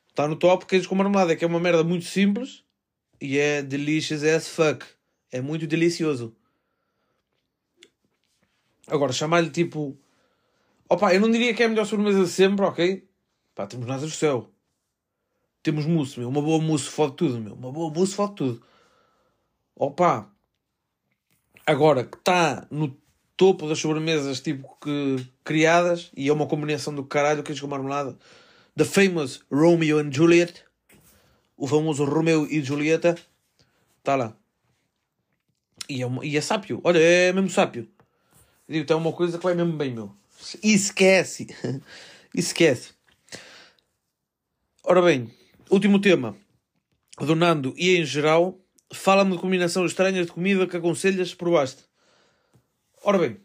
Está 0.09 0.27
no 0.27 0.35
top 0.35 0.65
queijo 0.65 0.89
com 0.89 0.95
marmelada, 0.95 1.35
que 1.35 1.43
é 1.43 1.47
uma 1.47 1.59
merda 1.59 1.83
muito 1.83 2.05
simples 2.05 2.63
e 3.21 3.37
é 3.37 3.61
delicious 3.61 4.23
as 4.23 4.47
fuck. 4.47 4.85
É 5.31 5.41
muito 5.41 5.67
delicioso. 5.67 6.35
Agora, 8.87 9.11
chamar-lhe 9.11 9.49
tipo. 9.49 9.97
Opa, 10.89 11.13
eu 11.13 11.19
não 11.19 11.29
diria 11.29 11.53
que 11.53 11.61
é 11.61 11.65
a 11.65 11.69
melhor 11.69 11.85
sobremesa 11.85 12.23
de 12.23 12.29
sempre, 12.29 12.65
ok? 12.65 13.07
Pá, 13.53 13.67
temos 13.67 13.85
nada 13.85 14.01
do 14.01 14.09
céu. 14.09 14.49
Temos 15.61 15.85
mousse, 15.85 16.17
meu. 16.17 16.29
Uma 16.29 16.41
boa 16.41 16.61
mousse 16.61 16.85
fode 16.85 17.15
tudo, 17.17 17.39
meu. 17.39 17.53
Uma 17.53 17.71
boa 17.71 17.93
mousse 17.93 18.15
fode 18.15 18.35
tudo. 18.35 18.63
Opa! 19.75 20.31
Agora, 21.67 22.05
que 22.05 22.17
está 22.17 22.65
no 22.71 22.97
topo 23.35 23.67
das 23.67 23.79
sobremesas, 23.79 24.39
tipo, 24.39 24.77
que 24.81 25.27
criadas, 25.43 26.09
e 26.15 26.29
é 26.29 26.33
uma 26.33 26.47
combinação 26.47 26.95
do 26.95 27.03
caralho, 27.03 27.43
queijo 27.43 27.61
com 27.61 27.67
marmelada. 27.67 28.17
The 28.77 28.85
famous 28.85 29.41
Romeo 29.51 29.99
and 29.99 30.11
Juliet. 30.11 30.63
O 31.57 31.67
famoso 31.67 32.05
Romeo 32.05 32.47
e 32.49 32.63
Julieta. 32.63 33.15
Está 33.99 34.15
lá. 34.15 34.37
E 35.89 36.01
é, 36.01 36.05
uma, 36.05 36.25
e 36.25 36.37
é 36.37 36.41
sápio. 36.41 36.79
Olha, 36.83 36.99
é 36.99 37.33
mesmo 37.33 37.49
sápio. 37.49 37.87
Digo, 38.69 38.91
é 38.91 38.95
uma 38.95 39.11
coisa 39.11 39.37
que 39.37 39.43
vai 39.43 39.53
mesmo 39.53 39.73
bem, 39.73 39.93
meu. 39.93 40.15
Esquece. 40.63 41.47
Esquece. 42.33 42.93
Ora 44.83 45.01
bem, 45.01 45.29
Último 45.69 45.99
tema. 45.99 46.33
Do 47.19 47.35
Nando 47.35 47.73
e 47.75 47.97
em 47.97 48.05
geral, 48.05 48.57
fala-me 48.91 49.31
de 49.31 49.41
combinação 49.41 49.85
estranha 49.85 50.23
de 50.23 50.31
comida 50.31 50.67
que 50.67 50.77
aconselhas 50.77 51.33
provaste. 51.33 51.83
Ora 53.03 53.17
bem, 53.17 53.37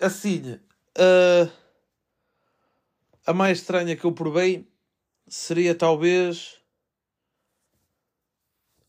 assim, 0.00 0.58
uh, 0.98 1.50
a 3.26 3.32
mais 3.32 3.58
estranha 3.58 3.96
que 3.96 4.04
eu 4.04 4.12
provei 4.12 4.66
seria 5.26 5.74
talvez. 5.74 6.56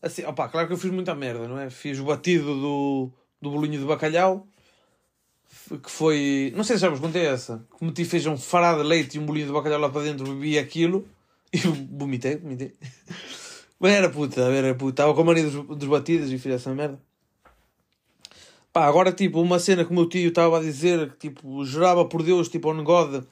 Assim, 0.02 0.24
opa, 0.24 0.48
claro 0.48 0.66
que 0.66 0.72
eu 0.72 0.78
fiz 0.78 0.90
muita 0.90 1.14
merda, 1.14 1.46
não 1.46 1.58
é? 1.58 1.68
Fiz 1.68 1.98
o 1.98 2.04
batido 2.04 2.54
do, 2.54 3.12
do 3.40 3.50
bolinho 3.50 3.78
de 3.78 3.84
bacalhau, 3.84 4.48
que 5.82 5.90
foi. 5.90 6.52
Não 6.56 6.64
sei 6.64 6.76
se 6.76 6.82
já 6.82 6.88
vos 6.88 7.00
contei 7.00 7.26
essa. 7.26 7.66
Que 7.76 7.84
meti 7.84 8.04
feijão 8.04 8.38
farado 8.38 8.82
de 8.82 8.88
leite 8.88 9.16
e 9.16 9.20
um 9.20 9.26
bolinho 9.26 9.46
de 9.46 9.52
bacalhau 9.52 9.80
lá 9.80 9.90
para 9.90 10.02
dentro, 10.02 10.26
bebi 10.26 10.58
aquilo. 10.58 11.06
E 11.52 11.58
vomitei, 11.90 12.36
vomitei. 12.36 12.72
Era 13.82 14.10
puta, 14.10 14.42
era 14.42 14.74
puta. 14.74 14.90
Estava 14.90 15.14
com 15.14 15.22
a 15.22 15.24
mania 15.24 15.44
dos, 15.44 15.78
dos 15.78 15.88
batidos 15.88 16.30
e 16.30 16.38
fiz 16.38 16.52
essa 16.52 16.74
merda. 16.74 17.00
Pá, 18.72 18.86
agora 18.86 19.12
tipo, 19.12 19.40
uma 19.40 19.58
cena 19.58 19.84
que 19.84 19.90
o 19.90 19.94
meu 19.94 20.08
tio 20.08 20.28
estava 20.28 20.58
a 20.58 20.60
dizer, 20.60 21.10
que 21.12 21.28
tipo, 21.28 21.64
jurava 21.64 22.04
por 22.04 22.22
Deus, 22.22 22.48
tipo, 22.48 22.70
on 22.70 22.84
God, 22.84 23.24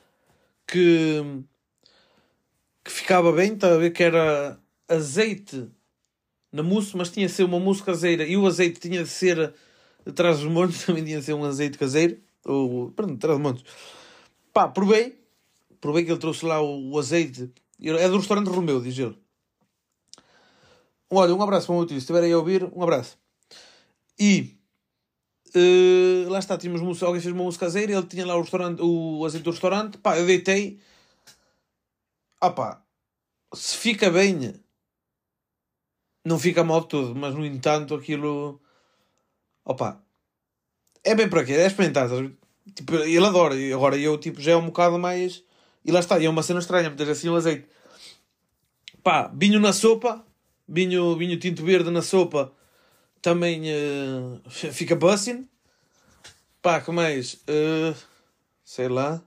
que, 0.67 1.23
que 2.83 2.91
ficava 2.91 3.31
bem, 3.33 3.53
estava 3.53 3.77
a 3.77 3.79
ver 3.79 3.93
que 3.93 4.03
era 4.03 4.59
azeite 4.89 5.69
na 6.51 6.63
mousse, 6.63 6.97
mas 6.97 7.11
tinha 7.11 7.27
de 7.27 7.33
ser 7.33 7.45
uma 7.45 7.61
mousse 7.61 7.83
caseira 7.83 8.25
e 8.25 8.37
o 8.37 8.47
azeite 8.47 8.81
tinha 8.81 9.05
de 9.05 9.09
ser 9.09 9.55
atrás 10.05 10.41
dos 10.41 10.51
montes, 10.51 10.83
também 10.87 11.05
tinha 11.05 11.19
de 11.21 11.25
ser 11.25 11.35
um 11.35 11.45
azeite 11.45 11.79
caseiro, 11.79 12.19
ou, 12.45 12.91
pronto, 12.93 13.15
atrás 13.15 13.39
dos 13.39 13.43
montes. 13.43 13.65
Pá, 14.53 14.67
provei, 14.67 15.21
provei 15.81 16.05
que 16.05 16.11
ele 16.11 16.19
trouxe 16.19 16.45
lá 16.47 16.61
o, 16.61 16.91
o 16.93 16.99
azeite 16.99 17.53
é 17.81 18.09
do 18.09 18.17
restaurante 18.17 18.49
Romeu, 18.49 18.81
diz 18.81 18.99
ele. 18.99 19.17
Olha, 21.11 21.35
um 21.35 21.43
abraço 21.43 21.67
para 21.67 21.75
o 21.75 21.79
meu 21.79 21.87
tio. 21.87 21.97
Se 21.97 22.01
estiver 22.01 22.23
aí 22.23 22.33
a 22.33 22.39
ouvir, 22.39 22.65
um 22.75 22.83
abraço. 22.83 23.19
E 24.19 24.59
Uh, 25.57 26.29
lá 26.29 26.39
está, 26.39 26.59
tínhamos 26.59 26.83
música, 26.83 27.07
alguém 27.07 27.23
fez 27.23 27.33
uma 27.33 27.45
música 27.45 27.65
caseira, 27.65 27.93
ele 27.93 28.07
tinha 28.07 28.27
lá 28.27 28.37
o 28.37 28.43
restaurante, 28.43 28.81
o 28.83 29.25
azeite 29.25 29.45
do 29.45 29.51
restaurante, 29.51 29.97
pá, 29.99 30.19
eu 30.19 30.27
deitei. 30.27 30.79
Ah 32.41 32.51
pá, 32.51 32.83
se 33.55 33.77
fica 33.77 34.11
bem, 34.11 34.55
não 36.25 36.39
fica 36.39 36.63
mal 36.65 36.83
de 36.83 36.89
tudo, 36.89 37.15
mas 37.15 37.35
no 37.35 37.45
entanto 37.45 37.95
aquilo. 37.95 38.61
Opa, 39.65 40.03
é 41.05 41.15
bem 41.15 41.29
para 41.29 41.45
quê? 41.45 41.53
É 41.55 41.67
experimentar. 41.67 42.09
Tipo, 42.75 42.97
ele 42.97 43.27
adora, 43.27 43.55
agora 43.75 43.97
eu 43.97 44.19
tipo, 44.19 44.41
já 44.41 44.53
é 44.53 44.57
um 44.57 44.67
bocado 44.67 44.99
mais. 44.99 45.45
E 45.85 45.91
lá 45.93 46.01
está, 46.01 46.19
e 46.19 46.27
é 46.27 46.31
uma 46.31 46.43
cena 46.43 46.61
estranha, 46.61 46.91
meter 46.91 47.09
assim 47.11 47.29
o 47.29 47.37
azeite. 47.37 47.67
Pá, 49.03 49.31
vinho 49.35 49.61
na 49.61 49.73
sopa, 49.73 50.25
vinho, 50.69 51.17
vinho 51.17 51.39
tinto 51.39 51.65
verde 51.65 51.91
na 51.91 52.03
sopa, 52.03 52.53
também 53.23 53.63
uh, 53.73 54.41
fica 54.51 54.95
bussing. 54.95 55.49
Pá, 56.61 56.81
que 56.81 56.91
mais? 56.91 57.35
Uh, 57.35 57.97
sei 58.65 58.89
lá. 58.89 59.23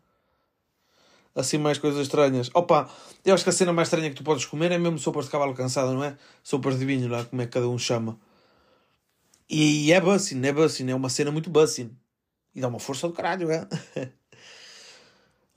Assim, 1.34 1.58
mais 1.58 1.78
coisas 1.78 2.02
estranhas. 2.02 2.50
Opa, 2.54 2.90
eu 3.26 3.34
acho 3.34 3.44
que 3.44 3.50
a 3.50 3.54
cena 3.54 3.72
mais 3.72 3.88
estranha 3.88 4.10
que 4.10 4.16
tu 4.16 4.24
podes 4.24 4.46
comer 4.46 4.72
é 4.72 4.78
mesmo 4.78 5.00
sopas 5.00 5.26
de 5.26 5.32
cavalo 5.32 5.54
cansado, 5.54 5.94
não 5.94 6.04
é? 6.04 6.18
Sopas 6.44 6.78
de 6.78 6.86
vinho, 6.86 7.08
lá, 7.10 7.24
como 7.24 7.42
é 7.42 7.46
que 7.46 7.54
cada 7.54 7.70
um 7.70 7.78
chama. 7.78 8.20
E 9.50 9.92
é 9.92 10.00
bussing, 10.00 10.46
é 10.46 10.52
bussing, 10.52 10.90
é 10.90 10.96
uma 10.96 11.10
cena 11.10 11.32
muito 11.32 11.50
bussing. 11.50 11.96
E 12.54 12.60
dá 12.60 12.68
uma 12.68 12.80
força 12.80 13.08
do 13.08 13.14
caralho, 13.14 13.50
é? 13.50 13.68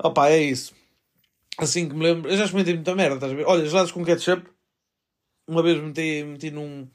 Opa, 0.02 0.28
é 0.28 0.38
isso. 0.40 0.72
Assim 1.58 1.88
que 1.88 1.94
me 1.94 2.02
lembro, 2.04 2.30
eu 2.30 2.36
já 2.36 2.44
experimentei 2.44 2.74
muita 2.74 2.94
merda, 2.94 3.14
estás 3.16 3.32
a 3.32 3.36
ver? 3.36 3.46
Olha, 3.46 3.64
gelados 3.66 3.92
com 3.92 4.04
ketchup. 4.04 4.53
Uma 5.46 5.62
vez 5.62 5.80
meti, 5.80 6.24
meti 6.24 6.50
num, 6.50 6.88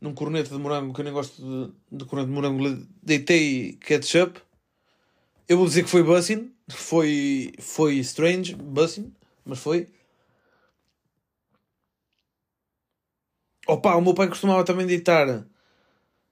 num 0.00 0.14
corneto 0.14 0.50
de 0.50 0.58
morango, 0.58 0.92
que 0.92 1.00
eu 1.00 1.04
nem 1.04 1.12
gosto 1.12 1.40
de, 1.40 1.98
de 1.98 2.04
corneto 2.04 2.28
de 2.28 2.34
morango, 2.34 2.86
deitei 3.02 3.74
ketchup. 3.74 4.40
Eu 5.48 5.58
vou 5.58 5.66
dizer 5.66 5.84
que 5.84 5.90
foi 5.90 6.02
bussing. 6.02 6.52
Foi, 6.68 7.52
foi 7.60 7.94
strange, 7.98 8.54
bussing, 8.56 9.14
mas 9.44 9.60
foi. 9.60 9.88
Opa, 13.68 13.94
o 13.96 14.00
meu 14.00 14.14
pai 14.14 14.28
costumava 14.28 14.64
também 14.64 14.86
deitar. 14.86 15.46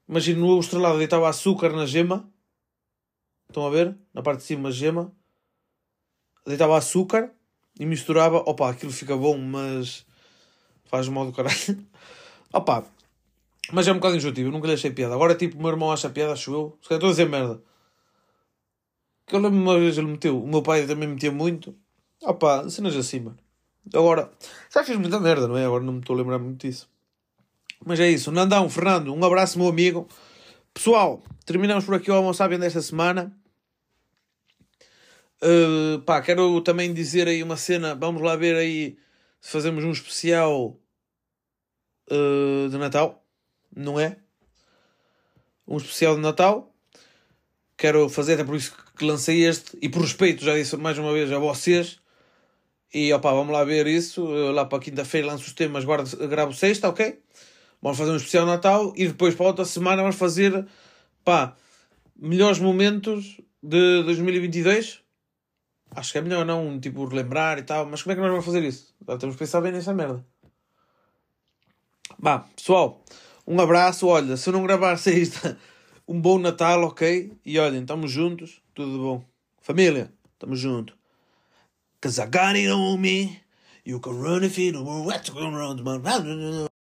Imagina, 0.09 0.41
no 0.41 0.59
estrelado 0.59 0.99
deitava 0.99 1.29
açúcar 1.29 1.71
na 1.71 1.87
gema. 1.87 2.29
Estão 3.49 3.67
a 3.67 3.71
ver? 3.71 3.97
Na 4.13 4.23
parte 4.23 4.41
de 4.41 4.47
cima, 4.47 4.73
gema. 4.73 5.13
Deitava 6.47 6.77
açúcar 6.77 7.33
e 7.79 7.87
misturava. 7.87 8.39
Opa, 8.39 8.71
aquilo 8.71 8.93
fica 8.93 9.17
bom, 9.17 9.39
mas 9.39 10.05
faz 10.95 11.09
mal 11.09 11.27
do 11.27 11.33
caralho. 11.33 11.57
Opa, 12.53 12.85
mas 13.73 13.89
é 13.89 13.93
um 13.93 13.97
bocado 13.97 14.17
enjoativo, 14.17 14.49
eu 14.49 14.53
nunca 14.53 14.69
lhe 14.69 14.75
achei 14.75 14.93
piada. 14.93 15.15
Agora, 15.15 15.35
tipo, 15.35 15.59
o 15.59 15.61
meu 15.61 15.71
irmão 15.71 15.91
acha 15.91 16.09
piada, 16.09 16.33
acho 16.33 16.53
eu. 16.53 16.79
Se 16.81 16.89
calhar 16.89 16.99
estou 16.99 17.09
a 17.09 17.13
dizer 17.13 17.29
merda. 17.29 17.61
Que 19.27 19.35
eu 19.35 19.41
lembro 19.41 19.59
uma 19.59 19.79
vez 19.79 19.99
ele 19.99 20.07
meteu, 20.07 20.41
o 20.41 20.47
meu 20.47 20.63
pai 20.63 20.87
também 20.87 21.09
metia 21.09 21.33
muito. 21.33 21.75
Opa, 22.23 22.69
cenas 22.71 22.95
assim, 22.95 23.21
mano. 23.21 23.39
Agora, 23.93 24.31
já 24.73 24.85
fiz 24.85 24.97
muita 24.97 25.19
merda, 25.19 25.49
não 25.49 25.57
é? 25.57 25.65
Agora 25.65 25.83
não 25.83 25.95
me 25.95 26.01
estou 26.01 26.15
a 26.15 26.19
lembrar 26.19 26.39
muito 26.39 26.67
disso. 26.67 26.89
Mas 27.85 28.01
é 28.01 28.09
isso. 28.09 28.31
Nandão, 28.31 28.69
Fernando, 28.71 29.13
um 29.13 29.25
abraço, 29.25 29.59
meu 29.59 29.69
amigo. 29.69 30.07
Pessoal, 30.73 31.23
terminamos 31.45 31.85
por 31.85 31.95
aqui 31.95 32.11
o 32.11 32.15
Almoço 32.15 32.47
desta 32.49 32.81
semana. 32.81 33.37
Uh, 35.43 36.01
pá, 36.03 36.23
quero 36.23 36.61
também 36.61 36.95
dizer 36.95 37.29
aí 37.29 37.43
uma 37.43 37.57
cena. 37.57 37.95
Vamos 37.95 38.23
lá 38.23 38.37
ver 38.37 38.57
aí 38.57 38.97
se 39.41 39.51
fazemos 39.51 39.85
um 39.85 39.91
especial 39.91 40.79
uh, 42.11 42.69
de 42.69 42.79
Natal. 42.79 43.25
Não 43.75 43.99
é? 43.99 44.17
Um 45.67 45.77
especial 45.77 46.15
de 46.15 46.21
Natal. 46.21 46.73
Quero 47.77 48.09
fazer, 48.09 48.35
até 48.35 48.45
por 48.45 48.57
isso 48.57 48.75
que 48.97 49.05
lancei 49.05 49.45
este. 49.45 49.77
E 49.81 49.89
por 49.89 50.03
respeito, 50.03 50.45
já 50.45 50.55
disse 50.55 50.77
mais 50.77 50.99
uma 50.99 51.13
vez 51.13 51.31
a 51.33 51.39
vocês. 51.39 52.01
E 52.93 53.13
opá, 53.13 53.33
vamos 53.33 53.53
lá 53.53 53.65
ver 53.65 53.87
isso. 53.87 54.27
Eu, 54.33 54.53
lá 54.53 54.65
para 54.65 54.79
quinta-feira 54.79 55.27
lanço 55.27 55.47
os 55.47 55.53
temas, 55.53 55.85
guardo, 55.85 56.17
gravo 56.29 56.53
sexta, 56.53 56.89
ok? 56.89 57.21
Vamos 57.83 57.99
fazer 57.99 58.13
um 58.13 58.17
especial 58.17 58.47
Natal 58.47 58.93
e 58.97 59.09
depois 59.09 59.35
para 59.35 59.47
outra 59.47 59.65
semana 59.65 60.01
vamos 60.01 60.17
fazer 60.17 60.67
pá, 61.25 61.57
melhores 62.17 62.59
momentos 62.59 63.41
de 63.63 64.03
2022. 64.05 65.01
Acho 65.91 66.13
que 66.13 66.19
é 66.19 66.21
melhor 66.23 66.45
não, 66.47 66.81
tipo, 66.81 67.05
relembrar 67.05 67.59
e 67.59 67.63
tal. 67.63 67.87
Mas 67.87 68.03
como 68.03 68.13
é 68.13 68.15
que 68.15 68.21
nós 68.23 68.31
vamos 68.31 68.45
fazer 68.45 68.63
isso? 68.63 68.95
Já 69.07 69.19
temos 69.19 69.35
que 69.35 69.41
pensar 69.41 69.61
bem 69.61 69.73
nessa 69.73 69.93
merda. 69.93 70.25
Bah, 72.19 72.47
pessoal, 72.55 73.03
um 73.47 73.61
abraço. 73.61 74.07
Olha, 74.07 74.37
se 74.37 74.49
eu 74.49 74.53
não 74.53 74.63
gravar 74.63 74.97
sexta, 74.97 75.59
um 76.07 76.21
bom 76.21 76.39
Natal, 76.39 76.83
ok? 76.85 77.33
E 77.45 77.59
olhem, 77.59 77.83
estamos 77.83 78.11
juntos, 78.11 78.61
tudo 78.75 78.99
bom. 78.99 79.25
Família, 79.61 80.13
estamos 80.35 80.59
juntos. 80.59 80.95
Cause 82.01 82.21
I 82.21 82.27
got 82.27 82.57
it 82.57 82.71
on 82.71 82.99
me. 82.99 83.41
You 83.85 83.99
can 83.99 84.21
run 84.21 84.45
if 84.45 84.59
you 84.59 84.73
don't 84.73 84.87
want 84.87 85.25
to 85.25 85.33
run. 85.33 86.69